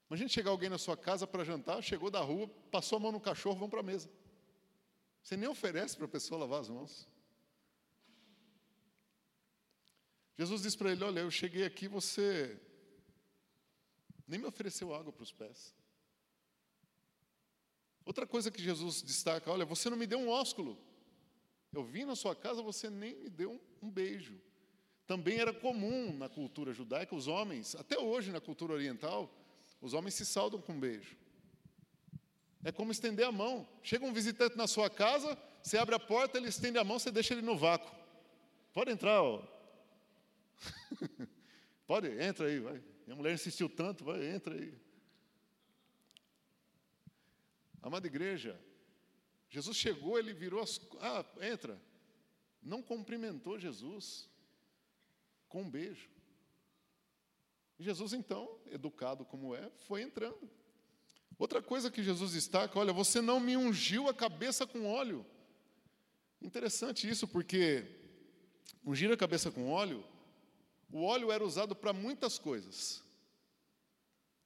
Imagina 0.09 0.29
chegar 0.29 0.51
alguém 0.51 0.69
na 0.69 0.77
sua 0.77 0.95
casa 0.95 1.25
para 1.25 1.43
jantar, 1.43 1.81
chegou 1.81 2.11
da 2.11 2.19
rua, 2.19 2.47
passou 2.71 2.97
a 2.97 2.99
mão 2.99 3.11
no 3.11 3.19
cachorro, 3.19 3.57
vão 3.57 3.69
para 3.69 3.79
a 3.79 3.83
mesa. 3.83 4.09
Você 5.23 5.37
nem 5.37 5.47
oferece 5.47 5.95
para 5.95 6.05
a 6.05 6.09
pessoa 6.09 6.41
lavar 6.41 6.61
as 6.61 6.69
mãos. 6.69 7.07
Jesus 10.37 10.61
disse 10.61 10.77
para 10.77 10.91
ele: 10.91 11.03
Olha, 11.03 11.21
eu 11.21 11.31
cheguei 11.31 11.63
aqui, 11.63 11.87
você 11.87 12.59
nem 14.27 14.39
me 14.39 14.45
ofereceu 14.45 14.93
água 14.93 15.11
para 15.11 15.23
os 15.23 15.31
pés. 15.31 15.73
Outra 18.05 18.27
coisa 18.27 18.51
que 18.51 18.61
Jesus 18.61 19.01
destaca: 19.01 19.49
Olha, 19.49 19.65
você 19.65 19.89
não 19.89 19.97
me 19.97 20.05
deu 20.05 20.19
um 20.19 20.29
ósculo. 20.29 20.77
Eu 21.71 21.83
vim 21.83 22.05
na 22.05 22.15
sua 22.15 22.35
casa, 22.35 22.61
você 22.61 22.89
nem 22.89 23.15
me 23.15 23.29
deu 23.29 23.51
um, 23.51 23.87
um 23.87 23.89
beijo. 23.89 24.39
Também 25.07 25.39
era 25.39 25.53
comum 25.53 26.15
na 26.15 26.29
cultura 26.29 26.73
judaica, 26.73 27.15
os 27.15 27.27
homens, 27.27 27.75
até 27.75 27.97
hoje 27.97 28.31
na 28.31 28.39
cultura 28.39 28.73
oriental, 28.73 29.33
os 29.83 29.93
homens 29.93 30.13
se 30.13 30.25
saudam 30.25 30.61
com 30.61 30.71
um 30.71 30.79
beijo. 30.79 31.17
É 32.63 32.71
como 32.71 32.93
estender 32.93 33.27
a 33.27 33.31
mão. 33.33 33.67
Chega 33.83 34.05
um 34.05 34.13
visitante 34.13 34.55
na 34.55 34.65
sua 34.65 34.89
casa, 34.89 35.37
você 35.61 35.77
abre 35.77 35.93
a 35.93 35.99
porta, 35.99 36.37
ele 36.37 36.47
estende 36.47 36.77
a 36.77 36.85
mão, 36.85 36.97
você 36.97 37.11
deixa 37.11 37.33
ele 37.33 37.41
no 37.41 37.57
vácuo. 37.57 37.93
Pode 38.71 38.91
entrar, 38.91 39.21
ó. 39.21 39.45
Pode, 41.85 42.07
entra 42.17 42.47
aí, 42.47 42.59
vai. 42.61 42.81
Minha 43.05 43.17
mulher 43.17 43.33
insistiu 43.33 43.67
tanto, 43.67 44.05
vai, 44.05 44.25
entra 44.25 44.55
aí. 44.55 44.73
Amada 47.81 48.07
igreja, 48.07 48.57
Jesus 49.49 49.75
chegou, 49.75 50.17
ele 50.17 50.33
virou 50.33 50.61
as. 50.61 50.79
Ah, 51.01 51.25
entra. 51.41 51.77
Não 52.61 52.81
cumprimentou 52.81 53.59
Jesus 53.59 54.29
com 55.49 55.63
um 55.63 55.69
beijo. 55.69 56.09
Jesus, 57.79 58.13
então, 58.13 58.59
educado 58.67 59.25
como 59.25 59.55
é, 59.55 59.69
foi 59.87 60.01
entrando. 60.01 60.49
Outra 61.37 61.61
coisa 61.61 61.89
que 61.89 62.03
Jesus 62.03 62.33
destaca: 62.33 62.77
olha, 62.77 62.93
você 62.93 63.21
não 63.21 63.39
me 63.39 63.57
ungiu 63.57 64.07
a 64.07 64.13
cabeça 64.13 64.65
com 64.65 64.85
óleo. 64.85 65.25
Interessante 66.41 67.09
isso, 67.09 67.27
porque 67.27 67.85
ungir 68.85 69.11
a 69.11 69.17
cabeça 69.17 69.51
com 69.51 69.69
óleo, 69.69 70.05
o 70.91 71.03
óleo 71.03 71.31
era 71.31 71.43
usado 71.43 71.75
para 71.75 71.93
muitas 71.93 72.37
coisas, 72.37 73.03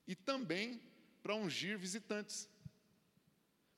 e 0.08 0.16
também 0.16 0.82
para 1.22 1.36
ungir 1.36 1.78
visitantes, 1.78 2.48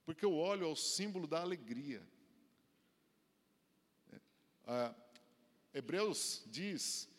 porque 0.06 0.25
o 0.25 0.36
óleo 0.36 0.65
é 0.65 0.68
o 0.68 0.75
símbolo 0.75 1.25
da 1.25 1.41
alegria. 1.41 2.06
É, 4.12 4.20
ah, 4.68 4.96
Hebreus 5.74 6.44
diz 6.48 7.10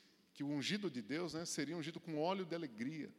que 0.41 0.45
o 0.45 0.49
ungido 0.49 0.91
de 0.91 1.03
Deus 1.03 1.35
né, 1.35 1.45
seria 1.45 1.77
ungido 1.77 2.01
com 2.01 2.17
óleo 2.17 2.47
de 2.47 2.55
alegria. 2.55 3.13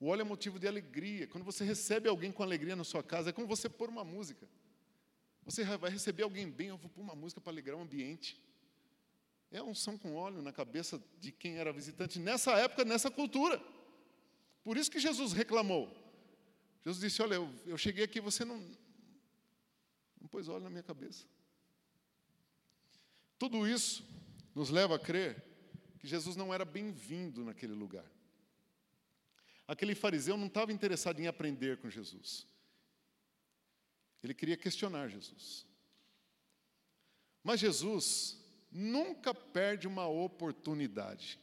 O 0.00 0.06
óleo 0.06 0.22
é 0.22 0.24
motivo 0.24 0.58
de 0.58 0.66
alegria. 0.66 1.26
Quando 1.26 1.44
você 1.44 1.62
recebe 1.62 2.08
alguém 2.08 2.32
com 2.32 2.42
alegria 2.42 2.74
na 2.74 2.84
sua 2.84 3.02
casa, 3.02 3.28
é 3.28 3.32
como 3.34 3.46
você 3.46 3.68
pôr 3.68 3.90
uma 3.90 4.02
música. 4.02 4.48
Você 5.44 5.62
vai 5.76 5.90
receber 5.90 6.22
alguém 6.22 6.50
bem, 6.50 6.68
eu 6.68 6.78
vou 6.78 6.88
pôr 6.88 7.02
uma 7.02 7.14
música 7.14 7.38
para 7.38 7.52
alegrar 7.52 7.76
o 7.76 7.82
ambiente. 7.82 8.42
É 9.50 9.58
a 9.58 9.62
unção 9.62 9.98
com 9.98 10.14
óleo 10.14 10.40
na 10.40 10.54
cabeça 10.54 10.98
de 11.20 11.30
quem 11.30 11.58
era 11.58 11.70
visitante 11.70 12.18
nessa 12.18 12.52
época, 12.52 12.82
nessa 12.82 13.10
cultura. 13.10 13.62
Por 14.62 14.78
isso 14.78 14.90
que 14.90 14.98
Jesus 14.98 15.34
reclamou. 15.34 15.94
Jesus 16.82 16.98
disse: 17.02 17.20
Olha, 17.20 17.34
eu, 17.34 17.54
eu 17.66 17.76
cheguei 17.76 18.04
aqui, 18.04 18.22
você 18.22 18.42
não, 18.42 18.56
não 20.18 20.28
pôs 20.28 20.48
óleo 20.48 20.64
na 20.64 20.70
minha 20.70 20.82
cabeça. 20.82 21.26
Tudo 23.38 23.68
isso 23.68 24.02
nos 24.54 24.70
leva 24.70 24.96
a 24.96 24.98
crer 24.98 25.52
que 26.04 26.10
Jesus 26.10 26.36
não 26.36 26.52
era 26.52 26.66
bem-vindo 26.66 27.42
naquele 27.42 27.72
lugar. 27.72 28.04
Aquele 29.66 29.94
fariseu 29.94 30.36
não 30.36 30.48
estava 30.48 30.70
interessado 30.70 31.18
em 31.18 31.26
aprender 31.26 31.78
com 31.78 31.88
Jesus. 31.88 32.46
Ele 34.22 34.34
queria 34.34 34.54
questionar 34.54 35.08
Jesus. 35.08 35.66
Mas 37.42 37.58
Jesus 37.58 38.38
nunca 38.70 39.32
perde 39.32 39.88
uma 39.88 40.06
oportunidade. 40.06 41.38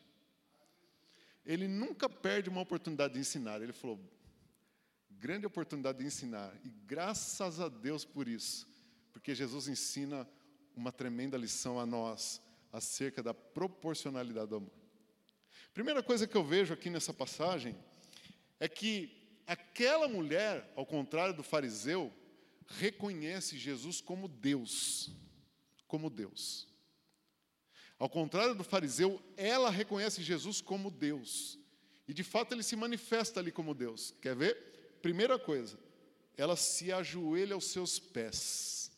Ele 1.43 1.67
nunca 1.67 2.07
perde 2.07 2.47
uma 2.47 2.61
oportunidade 2.61 3.15
de 3.15 3.19
ensinar. 3.19 3.63
Ele 3.63 3.73
falou: 3.73 3.99
grande 5.09 5.47
oportunidade 5.47 5.97
de 5.97 6.05
ensinar. 6.05 6.55
E 6.63 6.69
graças 6.69 7.59
a 7.59 7.67
Deus 7.67 8.05
por 8.05 8.27
isso, 8.27 8.69
porque 9.11 9.33
Jesus 9.33 9.67
ensina 9.67 10.29
uma 10.75 10.91
tremenda 10.91 11.35
lição 11.35 11.79
a 11.79 11.85
nós 11.85 12.39
acerca 12.71 13.21
da 13.21 13.33
proporcionalidade 13.33 14.49
do 14.49 14.55
amor. 14.57 14.71
Primeira 15.73 16.03
coisa 16.03 16.27
que 16.27 16.35
eu 16.35 16.43
vejo 16.43 16.73
aqui 16.73 16.89
nessa 16.89 17.13
passagem 17.13 17.77
é 18.59 18.67
que 18.67 19.41
aquela 19.47 20.07
mulher, 20.07 20.71
ao 20.75 20.85
contrário 20.85 21.33
do 21.33 21.43
fariseu, 21.43 22.13
reconhece 22.67 23.57
Jesus 23.57 24.01
como 24.01 24.27
Deus, 24.27 25.11
como 25.87 26.09
Deus. 26.09 26.67
Ao 27.99 28.09
contrário 28.09 28.55
do 28.55 28.63
fariseu, 28.63 29.21
ela 29.37 29.69
reconhece 29.69 30.23
Jesus 30.23 30.59
como 30.59 30.89
Deus. 30.89 31.59
E 32.07 32.13
de 32.13 32.23
fato 32.23 32.53
ele 32.53 32.63
se 32.63 32.75
manifesta 32.75 33.39
ali 33.39 33.51
como 33.51 33.75
Deus. 33.75 34.13
Quer 34.21 34.35
ver? 34.35 34.97
Primeira 35.01 35.37
coisa, 35.37 35.77
ela 36.35 36.55
se 36.55 36.91
ajoelha 36.91 37.53
aos 37.53 37.65
seus 37.65 37.99
pés. 37.99 38.91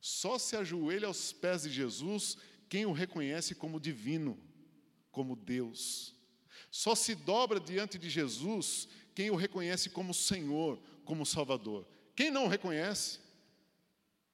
Só 0.00 0.38
se 0.38 0.56
ajoelha 0.56 1.06
aos 1.06 1.32
pés 1.32 1.62
de 1.62 1.70
Jesus 1.70 2.36
quem 2.72 2.86
o 2.86 2.92
reconhece 2.92 3.54
como 3.54 3.78
divino, 3.78 4.40
como 5.10 5.36
Deus. 5.36 6.14
Só 6.70 6.94
se 6.94 7.14
dobra 7.14 7.60
diante 7.60 7.98
de 7.98 8.08
Jesus 8.08 8.88
quem 9.14 9.30
o 9.30 9.36
reconhece 9.36 9.90
como 9.90 10.14
Senhor, 10.14 10.80
como 11.04 11.26
Salvador. 11.26 11.86
Quem 12.16 12.30
não 12.30 12.46
o 12.46 12.48
reconhece, 12.48 13.20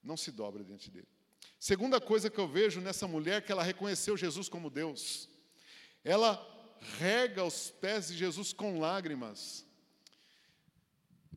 não 0.01 0.15
se 0.15 0.31
dobra 0.31 0.63
diante 0.63 0.89
dele. 0.89 1.09
Segunda 1.59 1.99
coisa 1.99 2.29
que 2.29 2.39
eu 2.39 2.47
vejo 2.47 2.79
nessa 2.79 3.05
mulher 3.09 3.41
que 3.41 3.51
ela 3.51 3.61
reconheceu 3.61 4.15
Jesus 4.15 4.47
como 4.47 4.69
Deus. 4.69 5.27
Ela 6.01 6.39
rega 6.97 7.43
os 7.43 7.71
pés 7.71 8.07
de 8.07 8.15
Jesus 8.15 8.53
com 8.53 8.79
lágrimas. 8.79 9.65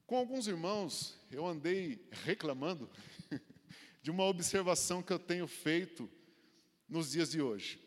Com 0.06 0.18
alguns 0.18 0.46
irmãos, 0.46 1.18
eu 1.32 1.44
andei 1.44 2.08
reclamando 2.12 2.88
de 4.00 4.08
uma 4.12 4.22
observação 4.22 5.02
que 5.02 5.12
eu 5.12 5.18
tenho 5.18 5.48
feito 5.48 6.08
nos 6.88 7.12
dias 7.12 7.30
de 7.30 7.40
hoje. 7.40 7.80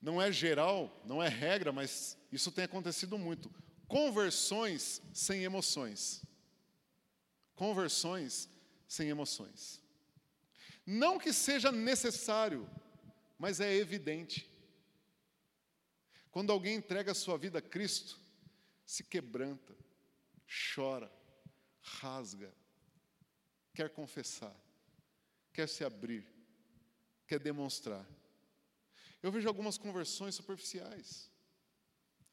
Não 0.00 0.20
é 0.20 0.30
geral, 0.30 1.02
não 1.04 1.22
é 1.22 1.28
regra, 1.28 1.72
mas 1.72 2.18
isso 2.30 2.52
tem 2.52 2.64
acontecido 2.64 3.16
muito. 3.16 3.50
Conversões 3.88 5.00
sem 5.12 5.44
emoções. 5.44 6.22
Conversões 7.54 8.48
sem 8.86 9.08
emoções. 9.08 9.80
Não 10.84 11.18
que 11.18 11.32
seja 11.32 11.72
necessário, 11.72 12.68
mas 13.38 13.60
é 13.60 13.74
evidente. 13.74 14.50
Quando 16.30 16.52
alguém 16.52 16.76
entrega 16.76 17.12
a 17.12 17.14
sua 17.14 17.38
vida 17.38 17.60
a 17.60 17.62
Cristo, 17.62 18.18
se 18.84 19.04
quebranta, 19.04 19.74
chora, 20.74 21.10
rasga, 21.80 22.52
quer 23.72 23.88
confessar, 23.90 24.54
quer 25.52 25.68
se 25.68 25.84
abrir, 25.84 26.26
quer 27.26 27.38
demonstrar. 27.38 28.06
Eu 29.22 29.32
vejo 29.32 29.48
algumas 29.48 29.78
conversões 29.78 30.34
superficiais. 30.34 31.30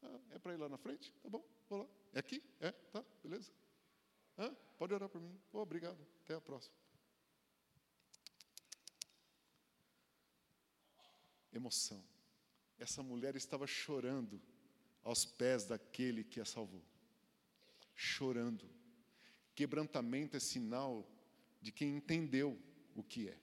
Ah, 0.02 0.20
é 0.32 0.38
para 0.38 0.52
ir 0.52 0.58
lá 0.58 0.68
na 0.68 0.76
frente? 0.76 1.12
Tá 1.22 1.28
bom, 1.28 1.44
vou 1.68 1.80
lá. 1.80 1.88
É 2.12 2.18
aqui? 2.18 2.42
É? 2.60 2.70
Tá, 2.72 3.04
beleza. 3.22 3.50
Ah, 4.36 4.52
pode 4.78 4.92
orar 4.92 5.08
por 5.08 5.20
mim. 5.20 5.40
Oh, 5.52 5.60
obrigado. 5.60 5.98
Até 6.24 6.34
a 6.34 6.40
próxima. 6.40 6.74
Emoção. 11.52 12.02
essa 12.78 13.02
mulher 13.02 13.36
estava 13.36 13.66
chorando 13.66 14.40
aos 15.04 15.24
pés 15.24 15.64
daquele 15.64 16.24
que 16.24 16.40
a 16.40 16.44
salvou. 16.44 16.82
Chorando. 17.94 18.68
Quebrantamento 19.54 20.36
é 20.36 20.40
sinal 20.40 21.06
de 21.60 21.70
quem 21.70 21.96
entendeu 21.96 22.58
o 22.94 23.02
que 23.02 23.28
é. 23.28 23.41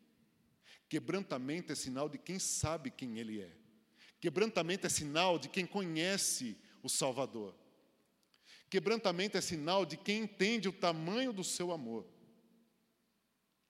Quebrantamento 0.88 1.72
é 1.72 1.76
sinal 1.76 2.10
de 2.10 2.18
quem 2.18 2.40
sabe 2.40 2.90
quem 2.90 3.18
ele 3.20 3.42
é. 3.42 3.56
Quebrantamento 4.20 4.88
é 4.88 4.90
sinal 4.90 5.38
de 5.38 5.48
quem 5.48 5.66
conhece 5.66 6.58
o 6.84 6.90
Salvador. 6.90 7.56
Quebrantamento 8.70 9.38
é 9.38 9.42
sinal 9.42 9.86
de 9.86 9.98
quem 9.98 10.24
entende 10.24 10.68
o 10.68 10.74
tamanho 10.74 11.32
do 11.32 11.44
seu 11.44 11.72
amor. 11.72 12.06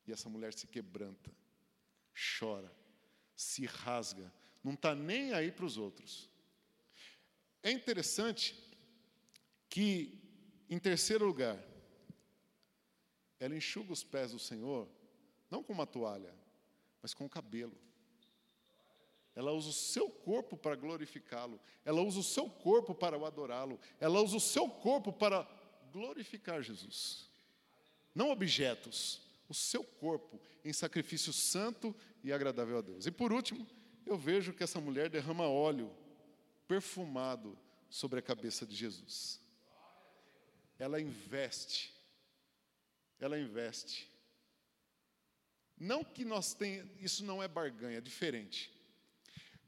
E 0.08 0.12
essa 0.12 0.28
mulher 0.28 0.54
se 0.54 0.68
quebranta, 0.68 1.32
chora, 2.40 2.74
se 3.36 3.66
rasga, 3.66 4.34
não 4.64 4.74
está 4.74 4.96
nem 4.96 5.34
aí 5.34 5.52
para 5.52 5.66
os 5.66 5.78
outros. 5.78 6.30
É 7.62 7.72
interessante 7.72 8.56
que, 9.70 10.20
em 10.70 10.80
terceiro 10.80 11.26
lugar, 11.26 11.64
ela 13.40 13.56
enxuga 13.56 13.94
os 13.94 14.04
pés 14.04 14.32
do 14.32 14.40
Senhor, 14.40 14.90
não 15.50 15.64
com 15.64 15.72
uma 15.72 15.86
toalha, 15.86 16.34
mas 17.02 17.14
com 17.14 17.26
o 17.26 17.30
cabelo. 17.30 17.78
Ela 19.36 19.52
usa 19.52 19.70
o 19.70 19.74
seu 19.74 20.10
corpo 20.10 20.58
para 20.58 20.76
glorificá-lo. 20.76 21.60
Ela 21.86 22.02
usa 22.02 22.20
o 22.20 22.24
seu 22.24 22.50
corpo 22.50 22.94
para 22.94 23.18
o 23.18 23.26
adorá-lo. 23.26 23.80
Ela 24.00 24.22
usa 24.22 24.38
o 24.38 24.42
seu 24.42 24.68
corpo 24.70 25.14
para 25.14 25.48
glorificar 25.94 26.62
Jesus. 26.62 27.30
Não 28.14 28.32
objetos, 28.32 29.22
o 29.48 29.54
seu 29.54 29.84
corpo 29.84 30.42
em 30.66 30.74
sacrifício 30.74 31.32
santo 31.32 31.96
e 32.24 32.34
agradável 32.34 32.80
a 32.80 32.82
Deus. 32.82 33.06
E 33.06 33.12
por 33.12 33.32
último, 33.32 33.66
eu 34.06 34.18
vejo 34.18 34.54
que 34.54 34.64
essa 34.64 34.82
mulher 34.82 35.10
derrama 35.10 35.48
óleo 35.48 35.90
perfumado 36.68 37.58
sobre 37.90 38.20
a 38.20 38.22
cabeça 38.22 38.66
de 38.66 38.76
Jesus. 38.76 39.40
Ela 40.78 41.00
investe. 41.00 41.94
Ela 43.20 43.40
investe. 43.40 44.09
Não 45.80 46.04
que 46.04 46.26
nós 46.26 46.54
tenhamos, 46.54 46.92
isso 47.00 47.24
não 47.24 47.42
é 47.42 47.48
barganha, 47.48 48.00
é 48.00 48.02
diferente. 48.02 48.72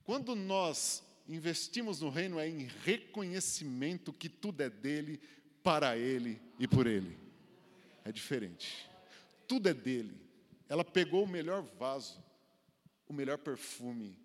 Quando 0.04 0.36
nós 0.36 1.04
investimos 1.28 2.02
no 2.02 2.10
reino, 2.10 2.40
é 2.40 2.48
em 2.48 2.68
reconhecimento 2.84 4.12
que 4.12 4.28
tudo 4.28 4.62
é 4.62 4.70
dele, 4.70 5.22
para 5.64 5.98
ele 5.98 6.42
e 6.60 6.68
por 6.68 6.88
ele. 6.88 7.18
É 8.04 8.12
diferente. 8.12 8.90
Tudo 9.48 9.70
é 9.70 9.74
dele. 9.74 10.20
Ela 10.68 10.84
pegou 10.84 11.24
o 11.24 11.28
melhor 11.28 11.62
vaso, 11.78 12.22
o 13.08 13.14
melhor 13.14 13.38
perfume 13.38 14.18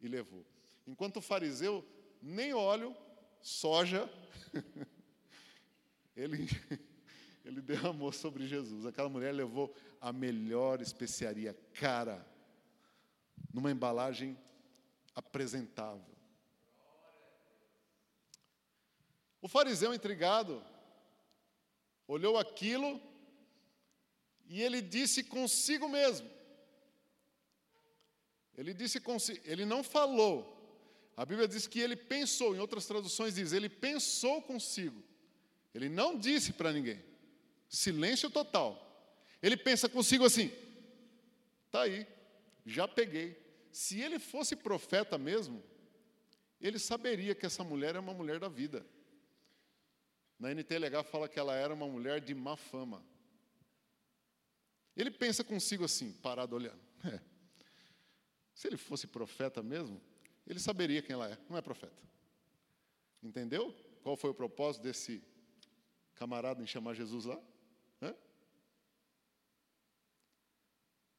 e 0.00 0.08
levou. 0.08 0.44
Enquanto 0.86 1.18
o 1.18 1.22
fariseu, 1.22 1.86
nem 2.22 2.54
óleo, 2.54 2.96
soja, 3.42 4.10
ele, 6.16 6.48
ele 7.50 7.60
derramou 7.60 8.12
sobre 8.12 8.46
Jesus. 8.46 8.86
Aquela 8.86 9.08
mulher 9.08 9.34
levou 9.34 9.74
a 10.00 10.12
melhor 10.12 10.80
especiaria 10.80 11.52
cara, 11.74 12.24
numa 13.52 13.70
embalagem 13.70 14.38
apresentável. 15.14 16.14
O 19.42 19.48
fariseu 19.48 19.92
intrigado 19.92 20.62
olhou 22.06 22.38
aquilo 22.38 23.00
e 24.46 24.62
ele 24.62 24.80
disse 24.80 25.24
consigo 25.24 25.88
mesmo. 25.88 26.30
Ele 28.56 28.72
disse 28.72 29.00
consigo, 29.00 29.40
ele 29.44 29.64
não 29.64 29.82
falou. 29.82 30.56
A 31.16 31.24
Bíblia 31.24 31.48
diz 31.48 31.66
que 31.66 31.80
ele 31.80 31.96
pensou, 31.96 32.54
em 32.54 32.60
outras 32.60 32.86
traduções 32.86 33.34
diz, 33.34 33.52
ele 33.52 33.68
pensou 33.68 34.40
consigo. 34.40 35.02
Ele 35.74 35.88
não 35.88 36.16
disse 36.16 36.52
para 36.52 36.72
ninguém. 36.72 37.09
Silêncio 37.70 38.28
total. 38.28 38.86
Ele 39.40 39.56
pensa 39.56 39.88
consigo 39.88 40.24
assim: 40.24 40.52
tá 41.70 41.82
aí, 41.82 42.06
já 42.66 42.88
peguei. 42.88 43.40
Se 43.70 44.00
ele 44.00 44.18
fosse 44.18 44.56
profeta 44.56 45.16
mesmo, 45.16 45.62
ele 46.60 46.80
saberia 46.80 47.34
que 47.34 47.46
essa 47.46 47.62
mulher 47.62 47.94
é 47.94 48.00
uma 48.00 48.12
mulher 48.12 48.40
da 48.40 48.48
vida. 48.48 48.84
Na 50.36 50.50
NTLH 50.52 51.04
fala 51.04 51.28
que 51.28 51.38
ela 51.38 51.54
era 51.54 51.72
uma 51.72 51.86
mulher 51.86 52.20
de 52.20 52.34
má 52.34 52.56
fama. 52.56 53.04
Ele 54.96 55.10
pensa 55.10 55.44
consigo 55.44 55.84
assim, 55.84 56.12
parado 56.12 56.56
olhando. 56.56 56.80
É. 57.04 57.20
Se 58.52 58.66
ele 58.66 58.76
fosse 58.76 59.06
profeta 59.06 59.62
mesmo, 59.62 60.00
ele 60.46 60.58
saberia 60.58 61.00
quem 61.00 61.14
ela 61.14 61.30
é. 61.30 61.38
Não 61.48 61.56
é 61.56 61.62
profeta. 61.62 62.02
Entendeu? 63.22 63.72
Qual 64.02 64.16
foi 64.16 64.30
o 64.30 64.34
propósito 64.34 64.82
desse 64.82 65.22
camarada 66.14 66.62
em 66.62 66.66
chamar 66.66 66.94
Jesus 66.94 67.26
lá? 67.26 67.40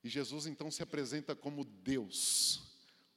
E 0.04 0.10
Jesus 0.10 0.48
então 0.48 0.72
se 0.72 0.82
apresenta 0.82 1.36
como 1.36 1.64
Deus, 1.64 2.62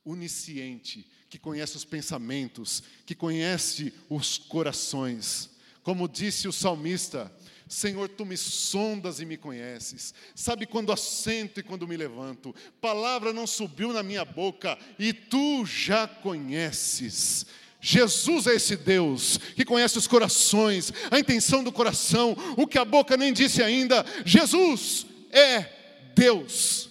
onisciente, 0.05 1.07
que 1.31 1.39
conhece 1.39 1.77
os 1.77 1.85
pensamentos, 1.85 2.83
que 3.07 3.15
conhece 3.15 3.93
os 4.09 4.37
corações. 4.37 5.51
Como 5.83 6.09
disse 6.09 6.47
o 6.47 6.53
salmista, 6.53 7.35
Senhor, 7.67 8.09
tu 8.11 8.27
me 8.27 8.37
sondas 8.37 9.21
e 9.21 9.27
me 9.27 9.37
conheces, 9.37 10.13
sabe 10.35 10.67
quando 10.67 10.93
assento 10.93 11.61
e 11.61 11.63
quando 11.63 11.89
me 11.89 11.97
levanto, 11.97 12.55
palavra 12.81 13.33
não 13.33 13.47
subiu 13.47 13.93
na 13.93 14.03
minha 14.03 14.25
boca 14.25 14.79
e 14.99 15.13
tu 15.13 15.65
já 15.65 16.07
conheces. 16.07 17.47
Jesus 17.81 18.47
é 18.47 18.55
esse 18.55 18.77
Deus 18.77 19.39
que 19.57 19.65
conhece 19.65 19.99
os 19.99 20.07
corações, 20.07 20.93
a 21.11 21.19
intenção 21.19 21.65
do 21.65 21.73
coração, 21.73 22.37
o 22.57 22.67
que 22.67 22.79
a 22.79 22.85
boca 22.85 23.17
nem 23.17 23.33
disse 23.33 23.63
ainda. 23.63 24.05
Jesus 24.25 25.07
é 25.31 25.74
Deus. 26.15 26.91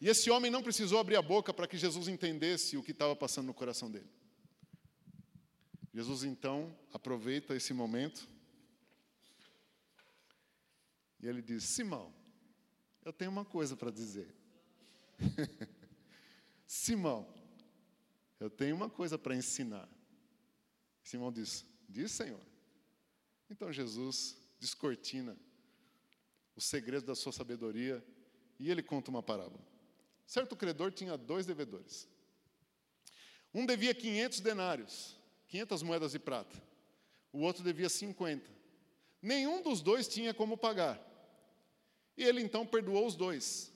E 0.00 0.08
esse 0.08 0.30
homem 0.30 0.50
não 0.50 0.62
precisou 0.62 0.98
abrir 0.98 1.16
a 1.16 1.22
boca 1.22 1.52
para 1.52 1.66
que 1.66 1.76
Jesus 1.76 2.08
entendesse 2.08 2.76
o 2.76 2.82
que 2.82 2.92
estava 2.92 3.16
passando 3.16 3.46
no 3.46 3.54
coração 3.54 3.90
dele. 3.90 4.08
Jesus 5.92 6.22
então 6.22 6.76
aproveita 6.92 7.56
esse 7.56 7.72
momento 7.72 8.28
e 11.20 11.26
ele 11.26 11.42
diz: 11.42 11.64
Simão, 11.64 12.14
eu 13.04 13.12
tenho 13.12 13.30
uma 13.30 13.44
coisa 13.44 13.76
para 13.76 13.90
dizer. 13.90 14.32
Simão, 16.66 17.26
eu 18.38 18.48
tenho 18.48 18.76
uma 18.76 18.88
coisa 18.88 19.18
para 19.18 19.34
ensinar. 19.34 19.88
Simão 21.02 21.32
diz: 21.32 21.64
Diz, 21.88 22.12
Senhor. 22.12 22.40
Então 23.50 23.72
Jesus 23.72 24.36
descortina 24.60 25.36
os 26.58 26.64
segredos 26.64 27.04
da 27.04 27.14
sua 27.14 27.30
sabedoria, 27.30 28.04
e 28.58 28.68
ele 28.68 28.82
conta 28.82 29.12
uma 29.12 29.22
parábola. 29.22 29.64
Certo 30.26 30.56
credor 30.56 30.90
tinha 30.90 31.16
dois 31.16 31.46
devedores. 31.46 32.08
Um 33.54 33.64
devia 33.64 33.94
500 33.94 34.40
denários, 34.40 35.16
500 35.46 35.82
moedas 35.84 36.12
de 36.12 36.18
prata. 36.18 36.60
O 37.32 37.42
outro 37.42 37.62
devia 37.62 37.88
50. 37.88 38.50
Nenhum 39.22 39.62
dos 39.62 39.80
dois 39.80 40.08
tinha 40.08 40.34
como 40.34 40.58
pagar. 40.58 41.00
E 42.16 42.24
ele 42.24 42.42
então 42.42 42.66
perdoou 42.66 43.06
os 43.06 43.14
dois. 43.14 43.72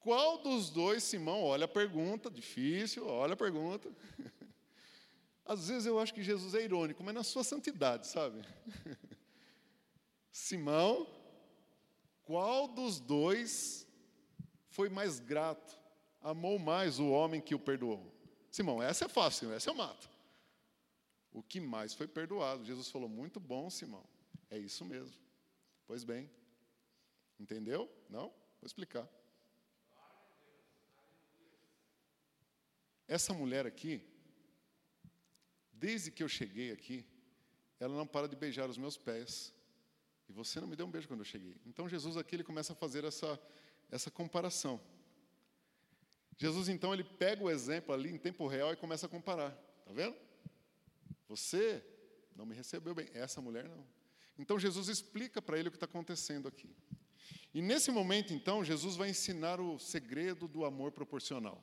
Qual 0.00 0.38
dos 0.38 0.70
dois, 0.70 1.04
Simão? 1.04 1.42
Olha 1.42 1.66
a 1.66 1.68
pergunta, 1.68 2.30
difícil, 2.30 3.06
olha 3.06 3.34
a 3.34 3.36
pergunta. 3.36 3.92
Às 5.44 5.68
vezes 5.68 5.84
eu 5.84 5.98
acho 5.98 6.14
que 6.14 6.22
Jesus 6.22 6.54
é 6.54 6.62
irônico, 6.62 7.04
mas 7.04 7.14
na 7.14 7.22
sua 7.22 7.44
santidade, 7.44 8.06
sabe? 8.06 8.40
Simão, 10.32 11.17
qual 12.28 12.68
dos 12.68 13.00
dois 13.00 13.86
foi 14.68 14.90
mais 14.90 15.18
grato, 15.18 15.80
amou 16.20 16.58
mais 16.58 16.98
o 16.98 17.08
homem 17.08 17.40
que 17.40 17.54
o 17.54 17.58
perdoou? 17.58 18.14
Simão, 18.50 18.82
essa 18.82 19.06
é 19.06 19.08
fácil, 19.08 19.50
essa 19.50 19.70
eu 19.70 19.74
mato. 19.74 20.10
O 21.32 21.42
que 21.42 21.58
mais 21.58 21.94
foi 21.94 22.06
perdoado? 22.06 22.66
Jesus 22.66 22.90
falou: 22.90 23.08
Muito 23.08 23.40
bom, 23.40 23.70
Simão. 23.70 24.04
É 24.50 24.58
isso 24.58 24.84
mesmo. 24.84 25.16
Pois 25.86 26.04
bem. 26.04 26.30
Entendeu? 27.40 27.90
Não? 28.10 28.24
Vou 28.60 28.66
explicar. 28.66 29.08
Essa 33.06 33.32
mulher 33.32 33.66
aqui, 33.66 34.06
desde 35.72 36.10
que 36.10 36.22
eu 36.22 36.28
cheguei 36.28 36.72
aqui, 36.72 37.06
ela 37.80 37.96
não 37.96 38.06
para 38.06 38.28
de 38.28 38.36
beijar 38.36 38.68
os 38.68 38.76
meus 38.76 38.98
pés. 38.98 39.54
E 40.28 40.32
você 40.32 40.60
não 40.60 40.68
me 40.68 40.76
deu 40.76 40.86
um 40.86 40.90
beijo 40.90 41.08
quando 41.08 41.20
eu 41.20 41.24
cheguei. 41.24 41.56
Então 41.66 41.88
Jesus 41.88 42.16
aqui 42.16 42.36
ele 42.36 42.44
começa 42.44 42.72
a 42.72 42.76
fazer 42.76 43.04
essa, 43.04 43.40
essa 43.90 44.10
comparação. 44.10 44.80
Jesus 46.36 46.68
então 46.68 46.92
ele 46.92 47.04
pega 47.04 47.42
o 47.42 47.50
exemplo 47.50 47.94
ali 47.94 48.10
em 48.10 48.18
tempo 48.18 48.46
real 48.46 48.72
e 48.72 48.76
começa 48.76 49.06
a 49.06 49.08
comparar. 49.08 49.50
Tá 49.84 49.92
vendo? 49.92 50.16
Você 51.28 51.84
não 52.36 52.46
me 52.46 52.54
recebeu 52.54 52.94
bem, 52.94 53.08
essa 53.14 53.40
mulher 53.40 53.68
não. 53.68 53.86
Então 54.38 54.58
Jesus 54.58 54.88
explica 54.88 55.42
para 55.42 55.58
ele 55.58 55.68
o 55.68 55.70
que 55.70 55.76
está 55.76 55.86
acontecendo 55.86 56.46
aqui. 56.46 56.74
E 57.52 57.62
nesse 57.62 57.90
momento, 57.90 58.32
então, 58.32 58.62
Jesus 58.62 58.96
vai 58.96 59.10
ensinar 59.10 59.60
o 59.60 59.78
segredo 59.78 60.46
do 60.46 60.64
amor 60.64 60.92
proporcional. 60.92 61.62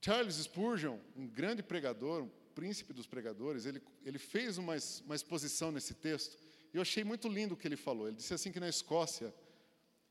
Charles 0.00 0.36
Spurgeon, 0.36 0.98
um 1.16 1.26
grande 1.26 1.62
pregador, 1.62 2.24
um 2.24 2.30
príncipe 2.54 2.92
dos 2.92 3.06
pregadores, 3.06 3.64
ele, 3.64 3.82
ele 4.04 4.18
fez 4.18 4.58
uma, 4.58 4.74
uma 5.04 5.14
exposição 5.14 5.70
nesse 5.72 5.94
texto, 5.94 6.38
eu 6.76 6.82
achei 6.82 7.04
muito 7.04 7.28
lindo 7.28 7.54
o 7.54 7.56
que 7.56 7.66
ele 7.68 7.76
falou. 7.76 8.08
Ele 8.08 8.16
disse 8.16 8.34
assim 8.34 8.50
que 8.50 8.60
na 8.60 8.68
Escócia 8.68 9.32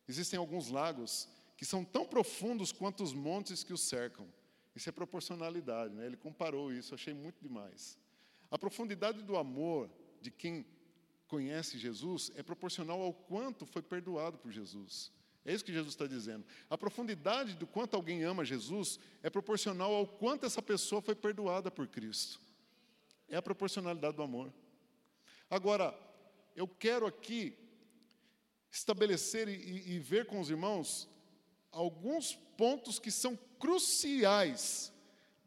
existem 0.07 0.37
alguns 0.37 0.69
lagos 0.69 1.27
que 1.57 1.65
são 1.65 1.83
tão 1.83 2.05
profundos 2.05 2.71
quanto 2.71 3.03
os 3.03 3.13
montes 3.13 3.63
que 3.63 3.73
os 3.73 3.81
cercam. 3.81 4.27
Isso 4.75 4.89
é 4.89 4.91
proporcionalidade, 4.91 5.93
né? 5.93 6.05
Ele 6.05 6.17
comparou 6.17 6.71
isso, 6.71 6.95
achei 6.95 7.13
muito 7.13 7.41
demais. 7.41 7.97
A 8.49 8.57
profundidade 8.57 9.21
do 9.21 9.35
amor 9.35 9.89
de 10.21 10.31
quem 10.31 10.65
conhece 11.27 11.77
Jesus 11.77 12.31
é 12.35 12.43
proporcional 12.43 13.01
ao 13.01 13.13
quanto 13.13 13.65
foi 13.65 13.81
perdoado 13.81 14.37
por 14.37 14.51
Jesus. 14.51 15.11
É 15.45 15.53
isso 15.53 15.65
que 15.65 15.73
Jesus 15.73 15.93
está 15.93 16.07
dizendo. 16.07 16.45
A 16.69 16.77
profundidade 16.77 17.55
do 17.55 17.67
quanto 17.67 17.95
alguém 17.95 18.23
ama 18.23 18.45
Jesus 18.45 18.99
é 19.21 19.29
proporcional 19.29 19.93
ao 19.93 20.07
quanto 20.07 20.45
essa 20.45 20.61
pessoa 20.61 21.01
foi 21.01 21.15
perdoada 21.15 21.69
por 21.69 21.87
Cristo. 21.87 22.39
É 23.27 23.35
a 23.35 23.41
proporcionalidade 23.41 24.15
do 24.15 24.23
amor. 24.23 24.53
Agora, 25.49 25.93
eu 26.55 26.67
quero 26.67 27.05
aqui 27.05 27.57
estabelecer 28.71 29.47
e, 29.47 29.93
e 29.93 29.99
ver 29.99 30.25
com 30.25 30.39
os 30.39 30.49
irmãos 30.49 31.07
alguns 31.71 32.35
pontos 32.57 32.99
que 32.99 33.11
são 33.11 33.35
cruciais 33.59 34.91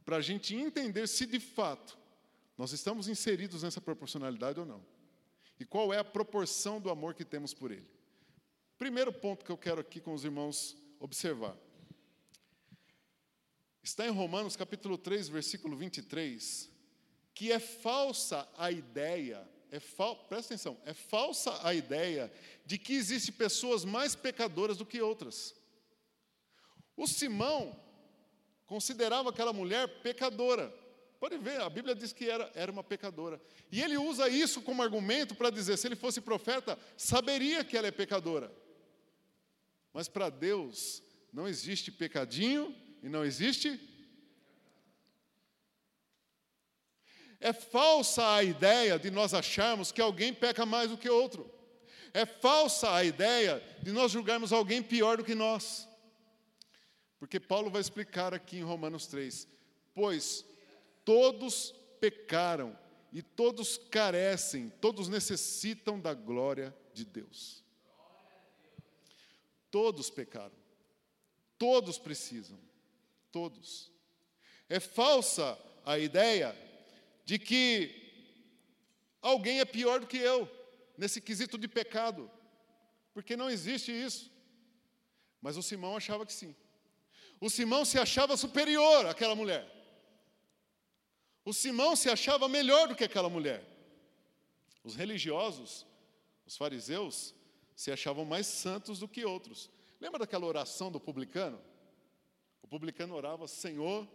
para 0.05 0.17
a 0.17 0.21
gente 0.21 0.55
entender 0.55 1.07
se 1.09 1.27
de 1.27 1.41
fato 1.41 1.99
nós 2.57 2.73
estamos 2.73 3.09
inseridos 3.09 3.63
nessa 3.63 3.81
proporcionalidade 3.81 4.59
ou 4.59 4.67
não. 4.67 4.83
E 5.59 5.65
qual 5.65 5.93
é 5.93 5.99
a 5.99 6.05
proporção 6.05 6.81
do 6.81 6.91
amor 6.91 7.15
que 7.15 7.25
temos 7.25 7.53
por 7.53 7.71
Ele. 7.71 7.89
Primeiro 8.79 9.13
ponto 9.13 9.45
que 9.45 9.51
eu 9.51 9.57
quero 9.57 9.81
aqui 9.81 10.01
com 10.01 10.13
os 10.13 10.25
irmãos 10.25 10.77
observar. 11.01 11.57
Está 13.83 14.07
em 14.07 14.11
Romanos 14.11 14.57
capítulo 14.57 14.99
3, 14.99 15.29
versículo 15.29 15.77
23, 15.77 16.71
que 17.33 17.53
é 17.53 17.59
falsa 17.59 18.49
a 18.57 18.71
ideia, 18.71 19.49
é 19.71 19.81
fal, 19.81 20.17
presta 20.29 20.55
atenção, 20.55 20.77
é 20.85 20.95
falsa 20.95 21.59
a 21.67 21.75
ideia 21.75 22.33
de 22.65 22.79
que 22.79 22.95
existem 22.95 23.35
pessoas 23.35 23.85
mais 23.85 24.15
pecadoras 24.15 24.77
do 24.77 24.87
que 24.87 25.01
outras. 25.01 25.55
O 26.97 27.07
Simão 27.07 27.79
considerava 28.67 29.31
aquela 29.31 29.53
mulher 29.53 30.03
pecadora. 30.03 30.73
Pode 31.19 31.39
ver, 31.39 31.61
a 31.61 31.71
Bíblia 31.71 31.95
diz 31.95 32.13
que 32.13 32.29
era, 32.29 32.51
era 32.55 32.71
uma 32.71 32.85
pecadora. 32.85 33.41
E 33.71 33.81
ele 33.81 33.97
usa 33.97 34.29
isso 34.29 34.61
como 34.63 34.83
argumento 34.83 35.35
para 35.35 35.51
dizer: 35.51 35.77
se 35.77 35.87
ele 35.87 35.97
fosse 35.97 36.21
profeta, 36.21 36.79
saberia 36.97 37.65
que 37.65 37.77
ela 37.77 37.87
é 37.87 37.91
pecadora. 37.91 38.53
Mas 39.93 40.09
para 40.09 40.29
Deus 40.29 41.03
não 41.33 41.49
existe 41.49 41.91
pecadinho 41.91 42.75
e 43.03 43.09
não 43.09 43.25
existe. 43.25 43.81
É 47.41 47.53
falsa 47.53 48.35
a 48.35 48.43
ideia 48.43 48.99
de 48.99 49.11
nós 49.11 49.35
acharmos 49.35 49.93
que 49.93 50.01
alguém 50.01 50.33
peca 50.33 50.65
mais 50.65 50.91
do 50.91 50.99
que 50.99 51.09
outro. 51.09 51.51
É 52.15 52.25
falsa 52.25 52.93
a 52.95 53.05
ideia 53.05 53.63
de 53.83 53.93
nós 53.93 54.13
julgarmos 54.13 54.53
alguém 54.53 54.83
pior 54.83 55.19
do 55.19 55.25
que 55.25 55.35
nós. 55.35 55.87
Porque 57.19 57.39
Paulo 57.39 57.71
vai 57.71 57.81
explicar 57.81 58.33
aqui 58.33 58.59
em 58.59 58.63
Romanos 58.63 59.07
3: 59.07 59.47
Pois 59.95 60.45
todos 61.05 61.75
pecaram 62.01 62.77
e 63.13 63.23
todos 63.23 63.79
carecem, 63.79 64.71
todos 64.81 65.09
necessitam 65.09 66.01
da 66.01 66.15
glória 66.15 66.75
de 66.93 67.05
Deus. 67.05 67.65
Todos 69.71 70.09
pecaram, 70.09 70.57
todos 71.59 71.99
precisam, 71.99 72.59
todos. 73.31 73.93
É 74.69 74.81
falsa 74.81 75.59
a 75.85 75.99
ideia 75.99 76.57
de 77.27 77.39
que 77.39 77.93
alguém 79.21 79.59
é 79.61 79.65
pior 79.65 79.99
do 80.01 80.07
que 80.07 80.17
eu, 80.17 80.49
nesse 80.97 81.21
quesito 81.21 81.59
de 81.59 81.67
pecado, 81.67 82.31
porque 83.13 83.37
não 83.37 83.51
existe 83.51 83.91
isso. 83.91 84.31
Mas 85.43 85.57
o 85.57 85.63
Simão 85.63 85.97
achava 85.97 86.25
que 86.25 86.33
sim. 86.33 86.55
O 87.41 87.51
Simão 87.51 87.85
se 87.85 87.99
achava 87.99 88.37
superior 88.37 89.07
àquela 89.07 89.35
mulher. 89.35 89.71
O 91.45 91.53
Simão 91.53 91.95
se 91.97 92.09
achava 92.09 92.49
melhor 92.49 92.89
do 92.89 92.95
que 92.95 93.05
aquela 93.05 93.29
mulher. 93.29 93.63
Os 94.85 94.95
religiosos, 94.95 95.85
os 96.47 96.57
fariseus, 96.57 97.35
se 97.75 97.91
achavam 97.91 98.25
mais 98.25 98.47
santos 98.47 99.01
do 99.01 99.09
que 99.09 99.25
outros. 99.25 99.69
Lembra 100.01 100.21
daquela 100.21 100.47
oração 100.47 100.93
do 100.93 101.01
publicano? 101.01 101.61
O 102.63 102.69
publicano 102.69 103.15
orava: 103.15 103.49
Senhor, 103.49 104.09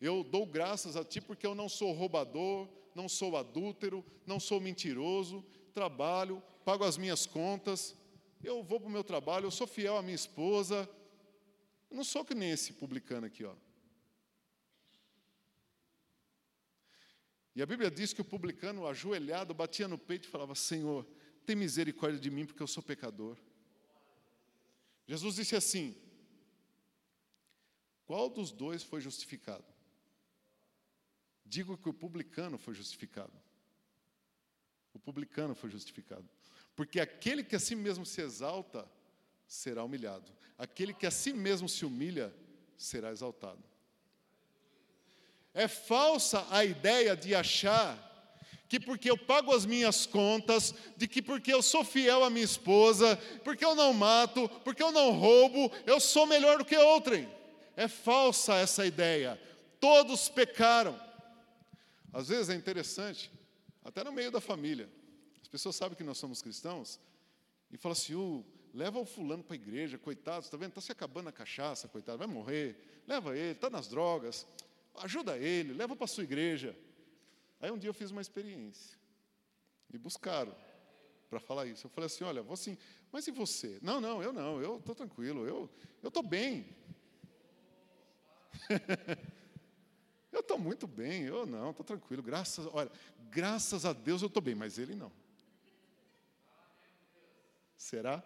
eu 0.00 0.24
dou 0.24 0.46
graças 0.46 0.96
a 0.96 1.04
Ti 1.04 1.20
porque 1.20 1.46
eu 1.46 1.54
não 1.54 1.68
sou 1.68 1.92
roubador, 1.92 2.68
não 2.94 3.08
sou 3.08 3.36
adúltero, 3.36 4.04
não 4.26 4.40
sou 4.40 4.60
mentiroso, 4.60 5.44
trabalho, 5.74 6.42
pago 6.64 6.84
as 6.84 6.96
minhas 6.96 7.26
contas, 7.26 7.94
eu 8.42 8.62
vou 8.62 8.80
para 8.80 8.88
o 8.88 8.92
meu 8.92 9.04
trabalho, 9.04 9.46
eu 9.46 9.50
sou 9.50 9.66
fiel 9.66 9.96
à 9.96 10.02
minha 10.02 10.14
esposa, 10.14 10.88
eu 11.90 11.96
não 11.96 12.04
sou 12.04 12.24
que 12.24 12.34
nem 12.34 12.50
esse 12.50 12.72
publicano 12.72 13.26
aqui, 13.26 13.44
ó. 13.44 13.54
E 17.54 17.62
a 17.62 17.66
Bíblia 17.66 17.90
diz 17.90 18.12
que 18.12 18.20
o 18.20 18.24
publicano, 18.24 18.86
ajoelhado, 18.86 19.52
batia 19.52 19.88
no 19.88 19.98
peito 19.98 20.26
e 20.26 20.30
falava: 20.30 20.54
Senhor, 20.54 21.06
tem 21.44 21.56
misericórdia 21.56 22.18
de 22.18 22.30
mim, 22.30 22.46
porque 22.46 22.62
eu 22.62 22.66
sou 22.66 22.82
pecador. 22.82 23.36
Jesus 25.06 25.34
disse 25.34 25.56
assim: 25.56 25.96
Qual 28.06 28.30
dos 28.30 28.52
dois 28.52 28.82
foi 28.82 29.00
justificado? 29.00 29.69
Digo 31.50 31.76
que 31.76 31.88
o 31.88 31.92
publicano 31.92 32.56
foi 32.56 32.74
justificado. 32.74 33.32
O 34.94 35.00
publicano 35.00 35.52
foi 35.52 35.68
justificado. 35.68 36.24
Porque 36.76 37.00
aquele 37.00 37.42
que 37.42 37.56
a 37.56 37.58
si 37.58 37.74
mesmo 37.74 38.06
se 38.06 38.22
exalta, 38.22 38.88
será 39.48 39.82
humilhado. 39.82 40.30
Aquele 40.56 40.94
que 40.94 41.08
a 41.08 41.10
si 41.10 41.32
mesmo 41.32 41.68
se 41.68 41.84
humilha 41.84 42.32
será 42.76 43.10
exaltado. 43.10 43.64
É 45.52 45.66
falsa 45.66 46.46
a 46.50 46.64
ideia 46.64 47.16
de 47.16 47.34
achar 47.34 47.98
que 48.68 48.78
porque 48.78 49.10
eu 49.10 49.18
pago 49.18 49.52
as 49.52 49.66
minhas 49.66 50.06
contas, 50.06 50.72
de 50.96 51.08
que 51.08 51.20
porque 51.20 51.52
eu 51.52 51.62
sou 51.62 51.82
fiel 51.82 52.22
à 52.22 52.30
minha 52.30 52.44
esposa, 52.44 53.16
porque 53.42 53.64
eu 53.64 53.74
não 53.74 53.92
mato, 53.92 54.48
porque 54.62 54.84
eu 54.84 54.92
não 54.92 55.10
roubo, 55.18 55.72
eu 55.84 55.98
sou 55.98 56.28
melhor 56.28 56.58
do 56.58 56.64
que 56.64 56.76
outrem. 56.76 57.28
É 57.76 57.88
falsa 57.88 58.54
essa 58.54 58.86
ideia. 58.86 59.36
Todos 59.80 60.28
pecaram. 60.28 61.09
Às 62.12 62.28
vezes 62.28 62.48
é 62.48 62.54
interessante, 62.54 63.30
até 63.84 64.02
no 64.02 64.12
meio 64.12 64.30
da 64.30 64.40
família. 64.40 64.88
As 65.40 65.48
pessoas 65.48 65.76
sabem 65.76 65.96
que 65.96 66.04
nós 66.04 66.18
somos 66.18 66.42
cristãos 66.42 67.00
e 67.70 67.76
falam 67.76 67.92
assim: 67.92 68.14
uh, 68.14 68.44
leva 68.74 68.98
o 68.98 69.06
fulano 69.06 69.42
para 69.42 69.54
a 69.54 69.56
igreja, 69.58 69.98
coitado, 69.98 70.44
está 70.44 70.56
vendo? 70.56 70.70
Está 70.70 70.80
se 70.80 70.92
acabando 70.92 71.28
a 71.28 71.32
cachaça, 71.32 71.88
coitado, 71.88 72.18
vai 72.18 72.26
morrer. 72.26 73.02
Leva 73.06 73.36
ele, 73.36 73.52
está 73.52 73.70
nas 73.70 73.88
drogas. 73.88 74.46
Ajuda 74.96 75.38
ele, 75.38 75.72
leva 75.72 75.94
para 75.94 76.04
a 76.04 76.08
sua 76.08 76.24
igreja. 76.24 76.76
Aí 77.60 77.70
um 77.70 77.78
dia 77.78 77.90
eu 77.90 77.94
fiz 77.94 78.10
uma 78.10 78.20
experiência. 78.20 78.98
Me 79.88 79.98
buscaram 79.98 80.54
para 81.28 81.38
falar 81.38 81.66
isso. 81.66 81.86
Eu 81.86 81.90
falei 81.90 82.06
assim: 82.06 82.24
olha, 82.24 82.42
vou 82.42 82.54
assim, 82.54 82.76
mas 83.12 83.26
e 83.26 83.30
você? 83.30 83.78
Não, 83.82 84.00
não, 84.00 84.22
eu 84.22 84.32
não, 84.32 84.60
eu 84.60 84.78
estou 84.78 84.94
tranquilo, 84.94 85.46
eu 85.46 85.70
estou 86.02 86.22
bem. 86.22 86.66
eu 90.32 90.40
estou 90.40 90.58
muito 90.58 90.86
bem, 90.86 91.22
eu 91.22 91.44
não, 91.44 91.70
estou 91.70 91.84
tranquilo, 91.84 92.22
graças, 92.22 92.66
olha, 92.72 92.90
graças 93.30 93.84
a 93.84 93.92
Deus 93.92 94.22
eu 94.22 94.28
estou 94.28 94.42
bem, 94.42 94.54
mas 94.54 94.78
ele 94.78 94.94
não. 94.94 95.12
Será? 97.76 98.22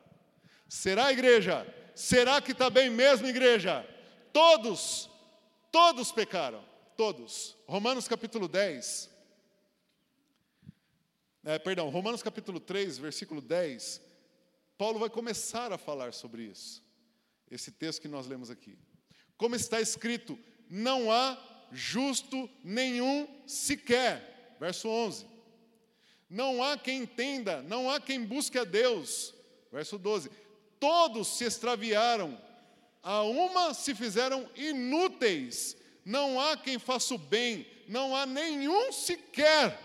Será, 0.69 1.13
igreja? 1.13 1.67
Será 1.95 2.41
que 2.43 2.53
está 2.53 2.69
bem 2.69 2.91
mesmo, 2.91 3.27
igreja? 3.27 3.89
Todos, 4.33 5.09
todos 5.71 6.11
pecaram, 6.11 6.65
todos. 6.97 7.57
Romanos 7.67 8.09
capítulo 8.09 8.49
10. 8.49 9.11
É, 11.45 11.59
perdão, 11.59 11.89
Romanos 11.91 12.23
capítulo 12.23 12.59
3, 12.59 12.99
versículo 12.99 13.41
10. 13.41 14.03
Paulo 14.77 14.99
vai 14.99 15.09
começar 15.09 15.73
a 15.73 15.79
falar 15.79 16.13
sobre 16.13 16.43
isso. 16.43 16.83
Esse 17.51 17.71
texto 17.71 18.03
que 18.03 18.09
nós 18.09 18.27
lemos 18.27 18.51
aqui. 18.51 18.77
Como 19.37 19.55
está 19.55 19.81
escrito: 19.81 20.39
não 20.69 21.13
há 21.13 21.39
justo 21.73 22.49
nenhum 22.63 23.29
sequer. 23.47 24.57
Verso 24.59 24.89
11. 24.89 25.27
Não 26.29 26.63
há 26.63 26.77
quem 26.77 27.03
entenda, 27.03 27.63
não 27.63 27.91
há 27.91 28.01
quem 28.01 28.25
busque 28.25 28.59
a 28.59 28.65
Deus. 28.65 29.35
Verso 29.71 29.99
12: 29.99 30.31
Todos 30.81 31.37
se 31.37 31.45
extraviaram, 31.45 32.41
a 33.03 33.23
uma 33.23 33.75
se 33.75 33.95
fizeram 33.95 34.49
inúteis, 34.57 35.77
não 36.05 36.41
há 36.41 36.57
quem 36.57 36.79
faça 36.79 37.15
o 37.15 37.19
bem, 37.19 37.67
não 37.89 38.17
há 38.17 38.27
nenhum 38.27 38.93
sequer. 38.93 39.81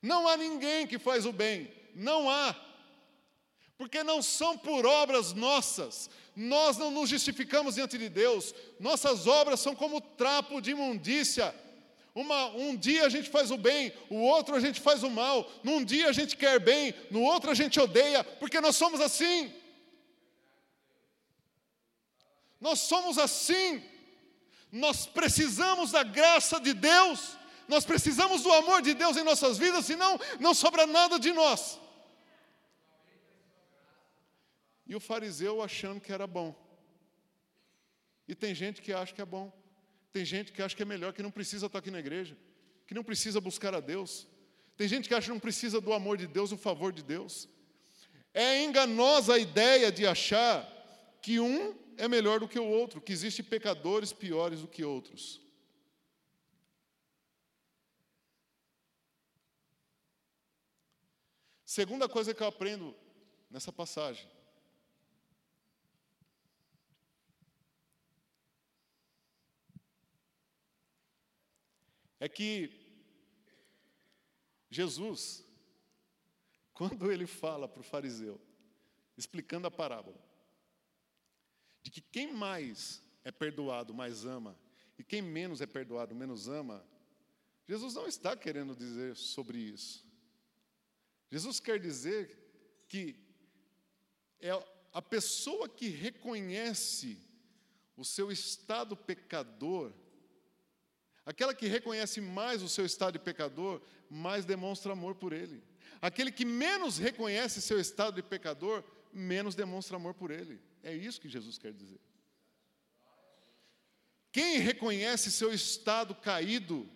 Não 0.00 0.28
há 0.28 0.36
ninguém 0.36 0.86
que 0.86 0.98
faz 0.98 1.24
o 1.24 1.32
bem, 1.32 1.72
não 1.94 2.28
há. 2.28 2.54
Porque 3.76 4.04
não 4.04 4.22
são 4.22 4.56
por 4.56 4.86
obras 4.86 5.32
nossas, 5.32 6.08
nós 6.36 6.76
não 6.76 6.90
nos 6.90 7.10
justificamos 7.10 7.74
diante 7.74 7.98
de 7.98 8.08
Deus, 8.08 8.54
nossas 8.78 9.26
obras 9.26 9.60
são 9.60 9.74
como 9.74 10.00
trapo 10.00 10.60
de 10.60 10.70
imundícia. 10.70 11.54
Uma, 12.14 12.46
um 12.46 12.76
dia 12.76 13.04
a 13.04 13.08
gente 13.08 13.28
faz 13.28 13.50
o 13.50 13.56
bem, 13.56 13.92
o 14.08 14.20
outro 14.20 14.54
a 14.54 14.60
gente 14.60 14.80
faz 14.80 15.02
o 15.02 15.10
mal, 15.10 15.50
num 15.64 15.84
dia 15.84 16.08
a 16.08 16.12
gente 16.12 16.36
quer 16.36 16.60
bem, 16.60 16.94
no 17.10 17.22
outro 17.22 17.50
a 17.50 17.54
gente 17.54 17.80
odeia, 17.80 18.22
porque 18.22 18.60
nós 18.60 18.76
somos 18.76 19.00
assim. 19.00 19.52
Nós 22.60 22.78
somos 22.78 23.18
assim. 23.18 23.82
Nós 24.70 25.06
precisamos 25.06 25.90
da 25.90 26.02
graça 26.02 26.60
de 26.60 26.72
Deus, 26.72 27.36
nós 27.68 27.84
precisamos 27.84 28.42
do 28.42 28.52
amor 28.52 28.82
de 28.82 28.94
Deus 28.94 29.16
em 29.16 29.22
nossas 29.22 29.58
vidas, 29.58 29.84
senão 29.84 30.18
não 30.40 30.54
sobra 30.54 30.86
nada 30.86 31.18
de 31.18 31.32
nós. 31.32 31.78
E 34.86 34.94
o 34.94 35.00
fariseu 35.00 35.62
achando 35.62 36.00
que 36.00 36.12
era 36.12 36.26
bom. 36.26 36.54
E 38.26 38.34
tem 38.34 38.54
gente 38.54 38.82
que 38.82 38.92
acha 38.92 39.14
que 39.14 39.22
é 39.22 39.24
bom. 39.24 39.52
Tem 40.12 40.24
gente 40.24 40.52
que 40.52 40.62
acha 40.62 40.76
que 40.76 40.82
é 40.82 40.86
melhor, 40.86 41.12
que 41.12 41.22
não 41.22 41.30
precisa 41.30 41.66
estar 41.66 41.78
aqui 41.78 41.90
na 41.90 41.98
igreja, 41.98 42.36
que 42.86 42.94
não 42.94 43.02
precisa 43.02 43.40
buscar 43.40 43.74
a 43.74 43.80
Deus. 43.80 44.26
Tem 44.76 44.86
gente 44.86 45.08
que 45.08 45.14
acha 45.14 45.26
que 45.26 45.32
não 45.32 45.40
precisa 45.40 45.80
do 45.80 45.92
amor 45.92 46.16
de 46.16 46.26
Deus, 46.26 46.50
do 46.50 46.56
favor 46.56 46.92
de 46.92 47.02
Deus. 47.02 47.48
É 48.32 48.62
enganosa 48.62 49.34
a 49.34 49.38
ideia 49.38 49.90
de 49.90 50.06
achar 50.06 50.70
que 51.20 51.40
um 51.40 51.76
é 51.96 52.08
melhor 52.08 52.40
do 52.40 52.48
que 52.48 52.58
o 52.58 52.64
outro, 52.64 53.00
que 53.00 53.12
existem 53.12 53.44
pecadores 53.44 54.12
piores 54.12 54.60
do 54.60 54.68
que 54.68 54.84
outros. 54.84 55.40
Segunda 61.64 62.08
coisa 62.08 62.32
que 62.32 62.42
eu 62.42 62.46
aprendo 62.46 62.94
nessa 63.50 63.72
passagem. 63.72 64.28
É 72.24 72.28
que 72.28 72.70
Jesus, 74.70 75.44
quando 76.72 77.12
ele 77.12 77.26
fala 77.26 77.68
para 77.68 77.82
o 77.82 77.84
fariseu, 77.84 78.40
explicando 79.14 79.66
a 79.66 79.70
parábola, 79.70 80.18
de 81.82 81.90
que 81.90 82.00
quem 82.00 82.32
mais 82.32 83.02
é 83.24 83.30
perdoado, 83.30 83.92
mais 83.92 84.24
ama, 84.24 84.58
e 84.98 85.04
quem 85.04 85.20
menos 85.20 85.60
é 85.60 85.66
perdoado, 85.66 86.14
menos 86.14 86.48
ama, 86.48 86.82
Jesus 87.68 87.92
não 87.92 88.06
está 88.06 88.34
querendo 88.34 88.74
dizer 88.74 89.16
sobre 89.16 89.58
isso. 89.58 90.02
Jesus 91.30 91.60
quer 91.60 91.78
dizer 91.78 92.34
que 92.88 93.22
é 94.40 94.48
a 94.94 95.02
pessoa 95.02 95.68
que 95.68 95.88
reconhece 95.88 97.18
o 97.94 98.02
seu 98.02 98.32
estado 98.32 98.96
pecador, 98.96 99.92
aquela 101.24 101.54
que 101.54 101.66
reconhece 101.66 102.20
mais 102.20 102.62
o 102.62 102.68
seu 102.68 102.84
estado 102.84 103.14
de 103.14 103.18
pecador, 103.18 103.80
mais 104.10 104.44
demonstra 104.44 104.92
amor 104.92 105.14
por 105.14 105.32
ele. 105.32 105.62
Aquele 106.00 106.30
que 106.30 106.44
menos 106.44 106.98
reconhece 106.98 107.62
seu 107.62 107.80
estado 107.80 108.16
de 108.16 108.22
pecador, 108.22 108.84
menos 109.12 109.54
demonstra 109.54 109.96
amor 109.96 110.14
por 110.14 110.30
ele. 110.30 110.60
É 110.82 110.94
isso 110.94 111.20
que 111.20 111.28
Jesus 111.28 111.56
quer 111.56 111.72
dizer. 111.72 112.00
Quem 114.30 114.58
reconhece 114.58 115.30
seu 115.30 115.52
estado 115.52 116.14
caído, 116.14 116.88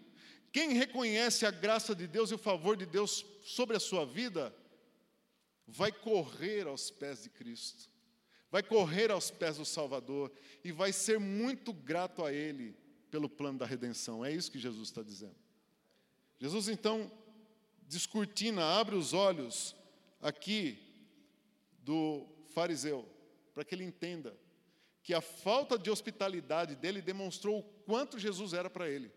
quem 0.53 0.73
reconhece 0.73 1.47
a 1.47 1.51
graça 1.51 1.95
de 1.95 2.07
Deus 2.07 2.31
e 2.31 2.35
o 2.35 2.39
favor 2.39 2.77
de 2.77 2.85
Deus 2.85 3.25
sobre 3.43 3.77
a 3.77 3.81
sua 3.81 4.05
vida, 4.05 4.55
vai 5.67 5.93
correr 5.93 6.67
aos 6.67 6.91
pés 6.91 7.23
de 7.23 7.31
Cristo, 7.31 7.89
vai 8.51 8.63
correr 8.63 9.11
aos 9.11 9.31
pés 9.31 9.57
do 9.57 9.65
Salvador 9.65 10.33
e 10.65 10.73
vai 10.73 10.93
ser 10.93 11.21
muito 11.21 11.73
grato 11.73 12.25
a 12.25 12.33
Ele 12.33 12.77
pelo 13.11 13.29
plano 13.29 13.59
da 13.59 13.67
redenção. 13.67 14.25
É 14.25 14.33
isso 14.33 14.51
que 14.51 14.59
Jesus 14.59 14.89
está 14.89 15.03
dizendo. 15.03 15.37
Jesus 16.39 16.69
então 16.69 17.11
descortina, 17.87 18.63
abre 18.63 18.95
os 18.95 19.13
olhos 19.13 19.75
aqui 20.21 20.79
do 21.83 22.27
fariseu 22.49 23.09
para 23.55 23.65
que 23.65 23.75
ele 23.75 23.85
entenda 23.85 24.37
que 25.03 25.15
a 25.15 25.21
falta 25.21 25.79
de 25.79 25.91
hospitalidade 25.91 26.77
dele 26.77 27.01
demonstrou 27.01 27.61
o 27.61 27.63
quanto 27.63 28.19
Jesus 28.19 28.53
era 28.53 28.69
para 28.69 28.89
ele. 28.89 29.11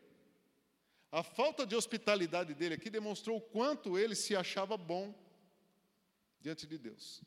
A 1.12 1.21
falta 1.21 1.65
de 1.65 1.75
hospitalidade 1.75 2.54
dele 2.54 2.75
aqui 2.75 2.89
demonstrou 2.89 3.38
o 3.38 3.41
quanto 3.41 3.99
ele 3.99 4.15
se 4.15 4.34
achava 4.34 4.77
bom 4.77 5.13
diante 6.39 6.65
de 6.65 6.77
Deus. 6.77 7.21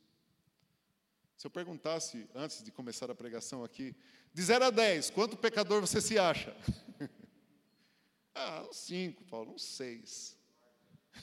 Se 1.44 1.46
eu 1.48 1.50
perguntasse, 1.50 2.26
antes 2.34 2.64
de 2.64 2.72
começar 2.72 3.10
a 3.10 3.14
pregação 3.14 3.62
aqui, 3.62 3.94
de 4.32 4.42
0 4.42 4.64
a 4.64 4.70
10, 4.70 5.10
quanto 5.10 5.36
pecador 5.36 5.78
você 5.78 6.00
se 6.00 6.18
acha? 6.18 6.56
ah, 8.34 8.64
uns 8.66 8.78
5, 8.78 9.24
Paulo, 9.24 9.52
uns 9.52 9.62
6. 9.62 10.38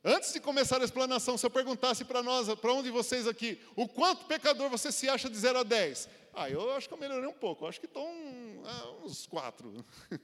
Antes 0.01 0.31
de 0.31 0.39
começar 0.39 0.79
a 0.81 0.86
explanação, 0.86 1.38
se 1.38 1.45
eu 1.45 1.49
perguntasse 1.49 2.05
para 2.05 2.23
nós, 2.23 2.47
para 2.55 2.71
um 2.71 2.81
de 2.81 2.89
vocês 2.89 3.27
aqui, 3.27 3.62
o 3.75 3.86
quanto 3.86 4.27
pecador 4.27 4.69
você 4.69 4.93
se 4.93 5.10
acha 5.10 5.29
de 5.29 5.38
0 5.38 5.60
a 5.60 5.63
10? 5.63 6.08
Ah, 6.34 6.49
eu 6.49 6.71
acho 6.71 6.88
que 6.88 6.93
eu 6.93 6.97
melhorei 6.97 7.27
um 7.27 7.34
pouco, 7.34 7.65
eu 7.65 7.67
acho 7.67 7.81
que 7.81 7.88
estou 7.88 8.08
um, 8.08 8.63
ah, 8.65 8.91
uns 9.03 9.27
4. 9.27 9.86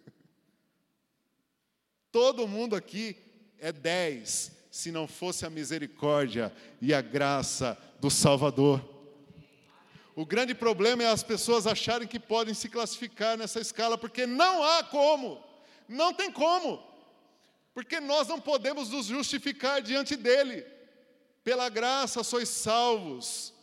Todo 2.10 2.48
mundo 2.48 2.74
aqui 2.74 3.18
é 3.58 3.74
10, 3.74 4.61
se 4.72 4.90
não 4.90 5.06
fosse 5.06 5.46
a 5.46 5.50
misericórdia 5.50 6.52
e 6.82 6.94
a 6.94 7.02
graça 7.02 7.78
do 8.00 8.10
Salvador. 8.10 8.82
O 10.16 10.26
grande 10.26 10.56
problema 10.56 11.04
é 11.04 11.08
as 11.08 11.22
pessoas 11.22 11.68
acharem 11.68 12.08
que 12.08 12.20
podem 12.20 12.54
se 12.54 12.70
classificar 12.70 13.38
nessa 13.38 13.60
escala, 13.60 13.98
porque 13.98 14.26
não 14.26 14.64
há 14.64 14.84
como, 14.84 15.44
não 15.90 16.14
tem 16.14 16.32
como. 16.32 16.82
Porque 17.74 18.00
nós 18.00 18.28
não 18.28 18.40
podemos 18.40 18.90
nos 18.90 19.08
justificar 19.08 19.82
diante 19.82 20.16
dele. 20.16 20.66
Pela 21.44 21.70
graça 21.70 22.24
sois 22.24 22.50
salvos, 22.50 23.54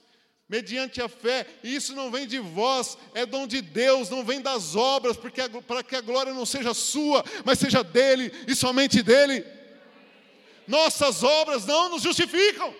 mediante 0.48 1.00
a 1.00 1.08
fé, 1.08 1.46
e 1.62 1.74
isso 1.74 1.94
não 1.94 2.10
vem 2.10 2.26
de 2.26 2.38
vós, 2.38 2.98
é 3.14 3.24
dom 3.24 3.46
de 3.46 3.60
Deus, 3.62 4.10
não 4.10 4.24
vem 4.24 4.40
das 4.40 4.74
obras, 4.74 5.16
porque 5.16 5.42
para 5.66 5.82
que 5.82 5.94
a 5.94 6.00
glória 6.00 6.32
não 6.34 6.44
seja 6.44 6.74
sua, 6.74 7.24
mas 7.44 7.58
seja 7.58 7.84
dele 7.84 8.32
e 8.46 8.54
somente 8.54 9.02
dele. 9.02 9.57
Nossas 10.68 11.22
obras 11.22 11.64
não 11.64 11.88
nos 11.88 12.02
justificam. 12.02 12.70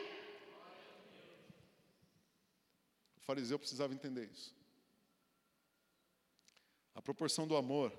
O 3.16 3.20
fariseu 3.22 3.59
precisava 3.59 3.94
entender 3.94 4.29
isso. 4.31 4.55
A 6.94 7.01
proporção 7.01 7.48
do 7.48 7.57
amor 7.57 7.90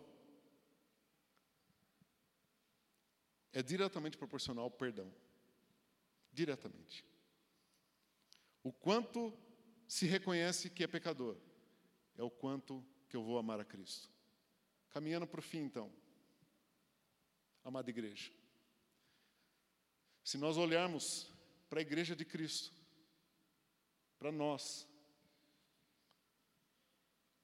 é 3.51 3.63
diretamente 3.63 4.15
proporcional 4.15 4.65
ao 4.65 4.71
perdão. 4.71 5.11
Diretamente. 6.31 7.03
O 8.63 8.71
quanto 8.71 9.33
se 9.87 10.05
reconhece 10.05 10.69
que 10.69 10.83
é 10.83 10.87
pecador 10.87 11.35
é 12.15 12.21
o 12.21 12.29
quanto 12.29 12.85
que 13.07 13.15
eu 13.15 13.23
vou 13.23 13.39
amar 13.39 13.59
a 13.59 13.65
Cristo. 13.65 14.07
Caminhando 14.91 15.25
para 15.25 15.39
o 15.39 15.43
fim, 15.43 15.61
então. 15.61 15.91
Amada 17.63 17.89
igreja. 17.89 18.38
Se 20.29 20.37
nós 20.37 20.57
olharmos 20.57 21.27
para 21.67 21.79
a 21.79 21.81
igreja 21.81 22.15
de 22.15 22.23
Cristo, 22.23 22.71
para 24.19 24.31
nós, 24.31 24.87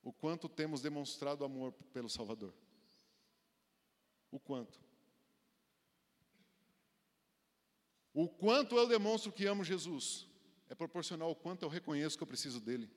o 0.04 0.14
quanto 0.14 0.48
temos 0.48 0.82
demonstrado 0.82 1.44
amor 1.44 1.74
pelo 1.92 2.08
Salvador. 2.08 2.54
O 4.30 4.40
quanto. 4.40 4.80
O 8.14 8.30
quanto 8.30 8.78
eu 8.78 8.88
demonstro 8.88 9.32
que 9.32 9.48
amo 9.48 9.64
Jesus 9.64 10.28
é 10.70 10.76
proporcional 10.76 11.30
ao 11.30 11.36
quanto 11.36 11.64
eu 11.64 11.70
reconheço 11.70 12.16
que 12.16 12.22
eu 12.22 12.28
preciso 12.28 12.62
dele. 12.62 12.88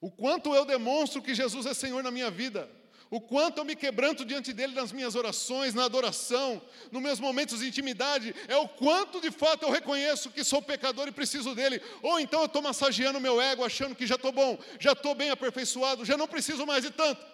O 0.00 0.10
quanto 0.10 0.54
eu 0.54 0.64
demonstro 0.64 1.20
que 1.20 1.34
Jesus 1.34 1.66
é 1.66 1.74
Senhor 1.74 2.02
na 2.02 2.10
minha 2.10 2.30
vida. 2.30 2.66
O 3.10 3.20
quanto 3.20 3.58
eu 3.58 3.64
me 3.64 3.76
quebranto 3.76 4.24
diante 4.24 4.52
dele 4.52 4.74
nas 4.74 4.90
minhas 4.90 5.14
orações, 5.14 5.74
na 5.74 5.84
adoração, 5.84 6.60
nos 6.90 7.02
meus 7.02 7.20
momentos 7.20 7.60
de 7.60 7.68
intimidade, 7.68 8.34
é 8.48 8.56
o 8.56 8.68
quanto 8.68 9.20
de 9.20 9.30
fato 9.30 9.64
eu 9.64 9.70
reconheço 9.70 10.30
que 10.30 10.42
sou 10.42 10.62
pecador 10.62 11.06
e 11.06 11.12
preciso 11.12 11.54
dele. 11.54 11.80
Ou 12.02 12.18
então 12.18 12.40
eu 12.40 12.46
estou 12.46 12.62
massageando 12.62 13.20
meu 13.20 13.40
ego, 13.40 13.64
achando 13.64 13.94
que 13.94 14.06
já 14.06 14.16
estou 14.16 14.32
bom, 14.32 14.58
já 14.80 14.92
estou 14.92 15.14
bem 15.14 15.30
aperfeiçoado, 15.30 16.04
já 16.04 16.16
não 16.16 16.26
preciso 16.26 16.66
mais 16.66 16.82
de 16.82 16.90
tanto. 16.90 17.24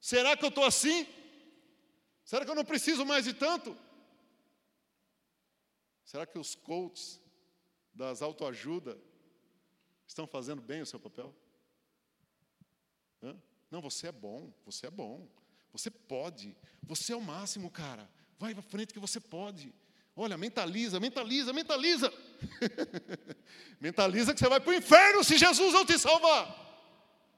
Será 0.00 0.36
que 0.36 0.44
eu 0.44 0.48
estou 0.48 0.64
assim? 0.64 1.06
Será 2.24 2.44
que 2.44 2.50
eu 2.50 2.56
não 2.56 2.64
preciso 2.64 3.06
mais 3.06 3.24
de 3.24 3.34
tanto? 3.34 3.76
Será 6.04 6.26
que 6.26 6.38
os 6.38 6.54
coaches 6.54 7.20
das 7.94 8.20
autoajuda 8.20 8.98
estão 10.06 10.26
fazendo 10.26 10.60
bem 10.60 10.82
o 10.82 10.86
seu 10.86 10.98
papel? 11.00 11.34
Hã? 13.22 13.36
Não, 13.72 13.80
você 13.80 14.08
é 14.08 14.12
bom, 14.12 14.52
você 14.66 14.86
é 14.86 14.90
bom. 14.90 15.26
Você 15.72 15.90
pode. 15.90 16.54
Você 16.82 17.14
é 17.14 17.16
o 17.16 17.22
máximo, 17.22 17.70
cara. 17.70 18.06
Vai 18.38 18.52
para 18.52 18.62
frente 18.62 18.92
que 18.92 19.00
você 19.00 19.18
pode. 19.18 19.72
Olha, 20.14 20.36
mentaliza, 20.36 21.00
mentaliza, 21.00 21.54
mentaliza. 21.54 22.12
mentaliza 23.80 24.34
que 24.34 24.40
você 24.40 24.48
vai 24.50 24.60
para 24.60 24.70
o 24.70 24.74
inferno 24.74 25.24
se 25.24 25.38
Jesus 25.38 25.72
não 25.72 25.86
te 25.86 25.98
salvar. 25.98 26.44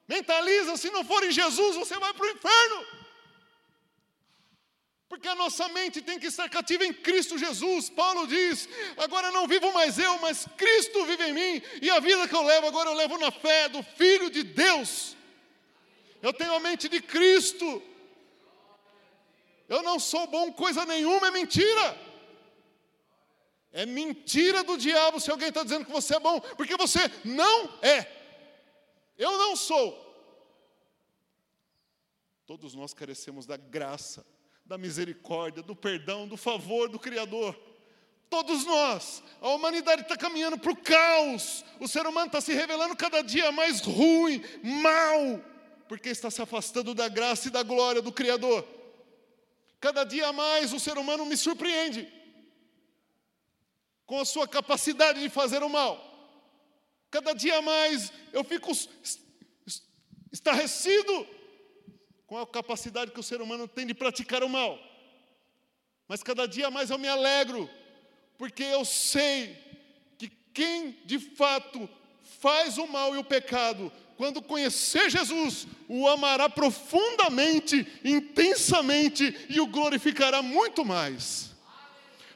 Mentaliza, 0.09 0.77
se 0.77 0.90
não 0.90 1.05
for 1.05 1.23
em 1.23 1.31
Jesus, 1.31 1.77
você 1.77 1.97
vai 2.01 2.12
para 2.12 2.27
o 2.27 2.31
inferno. 2.31 2.85
Porque 5.09 5.29
a 5.29 5.37
nossa 5.37 5.68
mente 5.68 6.03
tem 6.03 6.18
que 6.18 6.27
estar 6.27 6.49
cativa 6.49 6.85
em 6.85 6.92
Cristo 6.92 7.38
Jesus. 7.38 7.88
Paulo 7.88 8.27
diz: 8.27 8.68
agora 8.97 9.31
não 9.31 9.47
vivo 9.47 9.73
mais 9.73 10.01
eu, 10.01 10.18
mas 10.18 10.49
Cristo 10.57 11.07
vive 11.07 11.29
em 11.29 11.33
mim. 11.33 11.62
E 11.81 11.88
a 11.90 12.01
vida 12.01 12.27
que 12.27 12.35
eu 12.35 12.42
levo, 12.42 12.66
agora 12.66 12.90
eu 12.90 12.94
levo 12.94 13.16
na 13.18 13.31
fé 13.31 13.68
do 13.68 13.85
Filho 13.85 14.29
de 14.29 14.42
Deus. 14.42 15.14
Eu 16.24 16.32
tenho 16.32 16.54
a 16.54 16.60
mente 16.60 16.88
de 16.88 17.02
Cristo. 17.02 17.82
Eu 19.68 19.82
não 19.82 20.00
sou 20.00 20.26
bom 20.26 20.50
coisa 20.50 20.87
nenhuma, 20.87 21.26
é 21.26 21.30
mentira. 21.30 22.00
É 23.70 23.84
mentira 23.84 24.64
do 24.64 24.78
diabo 24.78 25.20
se 25.20 25.30
alguém 25.30 25.50
está 25.50 25.62
dizendo 25.62 25.84
que 25.84 25.92
você 25.92 26.16
é 26.16 26.20
bom, 26.20 26.40
porque 26.56 26.78
você 26.78 27.00
não 27.26 27.78
é. 27.82 28.10
Eu 29.18 29.37
não 29.37 29.54
sou. 29.54 30.02
Todos 32.46 32.74
nós 32.74 32.94
carecemos 32.94 33.44
da 33.44 33.58
graça, 33.58 34.24
da 34.64 34.78
misericórdia, 34.78 35.62
do 35.62 35.76
perdão, 35.76 36.26
do 36.26 36.38
favor 36.38 36.88
do 36.88 36.98
Criador. 36.98 37.54
Todos 38.30 38.64
nós, 38.64 39.22
a 39.42 39.50
humanidade 39.50 40.02
está 40.02 40.16
caminhando 40.16 40.58
para 40.58 40.72
o 40.72 40.76
caos, 40.76 41.62
o 41.78 41.87
ser 41.87 42.06
humano 42.06 42.28
está 42.28 42.40
se 42.40 42.54
revelando 42.54 42.96
cada 42.96 43.20
dia 43.20 43.52
mais 43.52 43.82
ruim, 43.82 44.42
mal, 44.62 45.52
porque 45.88 46.09
está 46.09 46.31
se 46.31 46.40
afastando 46.40 46.94
da 46.94 47.09
graça 47.09 47.49
e 47.49 47.51
da 47.51 47.62
glória 47.62 48.01
do 48.01 48.12
Criador. 48.12 48.66
Cada 49.81 50.05
dia 50.05 50.33
mais 50.33 50.73
o 50.73 50.81
ser 50.81 50.97
humano 50.97 51.27
me 51.27 51.37
surpreende 51.37 52.11
com 54.07 54.20
a 54.20 54.25
sua 54.25 54.47
capacidade 54.47 55.20
de 55.20 55.29
fazer 55.29 55.62
o 55.62 55.68
mal. 55.68 56.12
Cada 57.11 57.33
dia 57.33 57.61
mais 57.62 58.12
eu 58.33 58.42
fico 58.42 58.70
estarrecido 60.33 61.27
com 62.27 62.38
a 62.38 62.47
capacidade 62.47 63.12
que 63.12 63.20
o 63.20 63.23
ser 63.23 63.40
humano 63.40 63.68
tem 63.68 63.87
de 63.87 63.94
praticar 63.94 64.42
o 64.42 64.49
mal. 64.49 64.79
Mas 66.09 66.23
cada 66.23 66.47
dia 66.47 66.70
mais 66.70 66.90
eu 66.90 66.99
me 66.99 67.09
alegro, 67.09 67.68
porque 68.37 68.62
eu 68.62 68.85
sei 68.85 69.57
que 70.18 70.29
quem 70.53 70.92
de 71.05 71.18
fato 71.18 71.88
faz 72.40 72.79
o 72.79 72.87
mal 72.87 73.14
e 73.14 73.18
o 73.18 73.25
pecado 73.25 73.92
quando 74.16 74.40
conhecer 74.40 75.11
Jesus, 75.11 75.66
o 75.88 76.09
amará 76.09 76.48
profundamente, 76.48 77.87
intensamente 78.05 79.46
e 79.48 79.61
o 79.61 79.66
glorificará 79.66 80.40
muito 80.40 80.85
mais. 80.85 81.50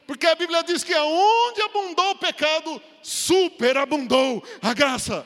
Porque 0.05 0.27
a 0.27 0.35
Bíblia 0.35 0.63
diz 0.63 0.83
que 0.83 0.93
aonde 0.93 1.61
abundou 1.61 2.11
o 2.11 2.17
pecado, 2.17 2.81
superabundou 3.01 4.43
a 4.61 4.73
graça. 4.73 5.25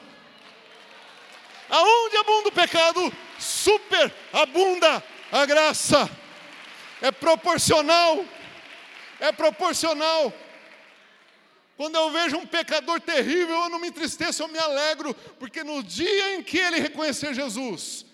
Aonde 1.70 2.18
abunda 2.18 2.50
o 2.50 2.52
pecado, 2.52 3.14
superabunda 3.40 5.04
a 5.32 5.46
graça. 5.46 6.10
É 7.02 7.12
proporcional. 7.12 8.24
É 9.20 9.32
proporcional. 9.32 10.32
Quando 11.76 11.96
eu 11.96 12.12
vejo 12.12 12.38
um 12.38 12.46
pecador 12.46 13.02
terrível, 13.02 13.56
eu 13.56 13.70
não 13.70 13.80
me 13.80 13.88
entristeço, 13.88 14.44
eu 14.44 14.48
me 14.48 14.60
alegro, 14.60 15.14
porque 15.40 15.64
no 15.64 15.82
dia 15.82 16.36
em 16.36 16.44
que 16.44 16.58
ele 16.58 16.80
reconhecer 16.80 17.34
Jesus, 17.34 18.06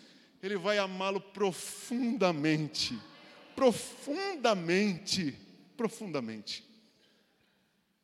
ele 0.41 0.57
vai 0.57 0.77
amá-lo 0.77 1.19
profundamente, 1.19 2.97
profundamente, 3.55 5.37
profundamente. 5.75 6.65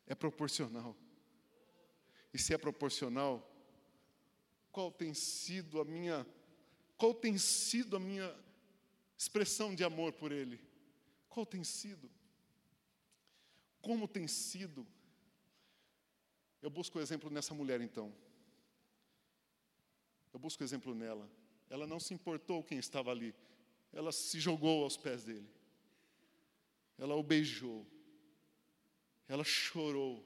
É 0.07 0.13
proporcional. 0.13 0.95
E 2.33 2.37
se 2.37 2.53
é 2.53 2.57
proporcional, 2.57 3.49
qual 4.71 4.91
tem 4.91 5.13
sido 5.13 5.79
a 5.79 5.85
minha, 5.85 6.27
qual 6.97 7.13
tem 7.13 7.37
sido 7.37 7.95
a 7.95 7.99
minha 7.99 8.35
expressão 9.17 9.73
de 9.73 9.85
amor 9.85 10.11
por 10.11 10.33
ele? 10.33 10.59
Qual 11.29 11.45
tem 11.45 11.63
sido? 11.63 12.11
Como 13.81 14.05
tem 14.05 14.27
sido? 14.27 14.85
Eu 16.65 16.69
busco 16.71 16.97
o 16.97 17.01
exemplo 17.01 17.29
nessa 17.29 17.53
mulher 17.53 17.79
então. 17.79 18.11
Eu 20.33 20.39
busco 20.39 20.63
o 20.63 20.65
exemplo 20.65 20.95
nela. 20.95 21.29
Ela 21.69 21.85
não 21.85 21.99
se 21.99 22.11
importou 22.11 22.63
quem 22.63 22.79
estava 22.79 23.11
ali. 23.11 23.35
Ela 23.93 24.11
se 24.11 24.39
jogou 24.39 24.83
aos 24.83 24.97
pés 24.97 25.23
dele. 25.23 25.47
Ela 26.97 27.15
o 27.15 27.21
beijou. 27.21 27.85
Ela 29.27 29.43
chorou. 29.43 30.25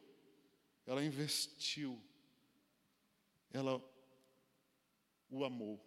Ela 0.86 1.04
investiu. 1.04 2.02
Ela 3.52 3.84
o 5.30 5.44
amou. 5.44 5.78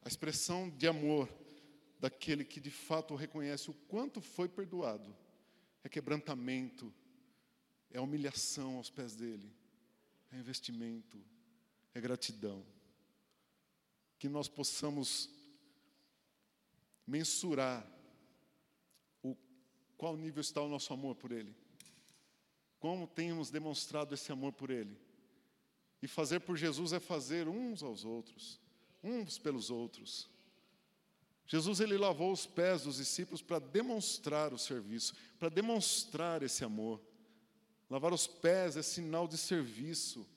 A 0.00 0.08
expressão 0.08 0.70
de 0.70 0.88
amor 0.88 1.28
daquele 2.00 2.46
que 2.46 2.60
de 2.60 2.70
fato 2.70 3.14
reconhece 3.14 3.70
o 3.70 3.74
quanto 3.74 4.22
foi 4.22 4.48
perdoado 4.48 5.14
é 5.82 5.88
quebrantamento, 5.88 6.92
é 7.90 8.00
humilhação 8.00 8.76
aos 8.76 8.90
pés 8.90 9.14
dele, 9.14 9.52
é 10.32 10.38
investimento, 10.38 11.18
é 11.94 12.00
gratidão. 12.00 12.64
Que 14.18 14.28
nós 14.28 14.48
possamos 14.48 15.30
mensurar 17.06 17.86
o 19.22 19.36
qual 19.96 20.16
nível 20.16 20.40
está 20.40 20.60
o 20.60 20.68
nosso 20.68 20.92
amor 20.92 21.14
por 21.14 21.32
ele. 21.32 21.54
Como 22.78 23.06
temos 23.06 23.50
demonstrado 23.50 24.14
esse 24.14 24.30
amor 24.30 24.52
por 24.52 24.70
ele. 24.70 24.96
E 26.00 26.06
fazer 26.06 26.40
por 26.40 26.56
Jesus 26.56 26.92
é 26.92 27.00
fazer 27.00 27.48
uns 27.48 27.82
aos 27.82 28.04
outros, 28.04 28.60
uns 29.02 29.38
pelos 29.38 29.70
outros. 29.70 30.30
Jesus 31.48 31.80
ele 31.80 31.96
lavou 31.96 32.30
os 32.30 32.46
pés 32.46 32.82
dos 32.82 32.98
discípulos 32.98 33.40
para 33.40 33.58
demonstrar 33.58 34.52
o 34.52 34.58
serviço, 34.58 35.14
para 35.38 35.48
demonstrar 35.48 36.42
esse 36.42 36.62
amor. 36.62 37.00
Lavar 37.88 38.12
os 38.12 38.26
pés 38.26 38.76
é 38.76 38.82
sinal 38.82 39.26
de 39.26 39.38
serviço. 39.38 40.28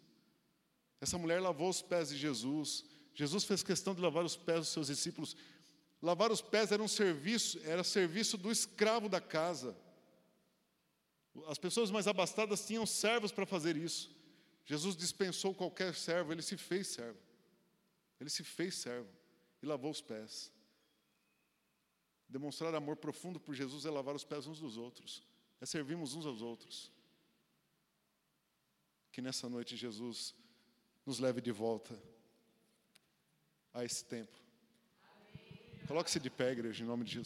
Essa 1.01 1.17
mulher 1.17 1.41
lavou 1.41 1.69
os 1.69 1.81
pés 1.81 2.09
de 2.09 2.17
Jesus. 2.17 2.85
Jesus 3.13 3.43
fez 3.43 3.61
questão 3.61 3.93
de 3.93 3.99
lavar 3.99 4.23
os 4.23 4.37
pés 4.37 4.59
dos 4.59 4.69
seus 4.69 4.87
discípulos. 4.87 5.35
Lavar 6.01 6.31
os 6.31 6.41
pés 6.41 6.71
era 6.71 6.81
um 6.81 6.87
serviço, 6.87 7.59
era 7.65 7.83
serviço 7.83 8.37
do 8.37 8.49
escravo 8.49 9.09
da 9.09 9.19
casa. 9.19 9.75
As 11.47 11.57
pessoas 11.57 11.91
mais 11.91 12.07
abastadas 12.07 12.65
tinham 12.65 12.85
servos 12.85 13.33
para 13.33 13.45
fazer 13.45 13.75
isso. 13.75 14.09
Jesus 14.65 14.95
dispensou 14.95 15.53
qualquer 15.53 15.93
servo, 15.93 16.31
ele 16.31 16.41
se 16.41 16.55
fez 16.55 16.87
servo. 16.87 17.19
Ele 18.17 18.29
se 18.29 18.45
fez 18.45 18.75
servo 18.75 19.09
e 19.61 19.65
lavou 19.65 19.91
os 19.91 19.99
pés. 19.99 20.49
Demonstrar 22.31 22.73
amor 22.73 22.95
profundo 22.95 23.41
por 23.41 23.53
Jesus 23.53 23.85
é 23.85 23.91
lavar 23.91 24.15
os 24.15 24.23
pés 24.23 24.47
uns 24.47 24.57
dos 24.57 24.77
outros, 24.77 25.21
é 25.59 25.65
servirmos 25.65 26.15
uns 26.15 26.25
aos 26.25 26.41
outros. 26.41 26.89
Que 29.11 29.21
nessa 29.21 29.49
noite 29.49 29.75
Jesus 29.75 30.33
nos 31.05 31.19
leve 31.19 31.41
de 31.41 31.51
volta 31.51 31.93
a 33.73 33.83
esse 33.83 34.05
tempo. 34.05 34.31
Coloque-se 35.85 36.21
de 36.21 36.29
pé, 36.29 36.53
igreja, 36.53 36.81
em 36.81 36.87
nome 36.87 37.03
de 37.03 37.11
Jesus. 37.11 37.19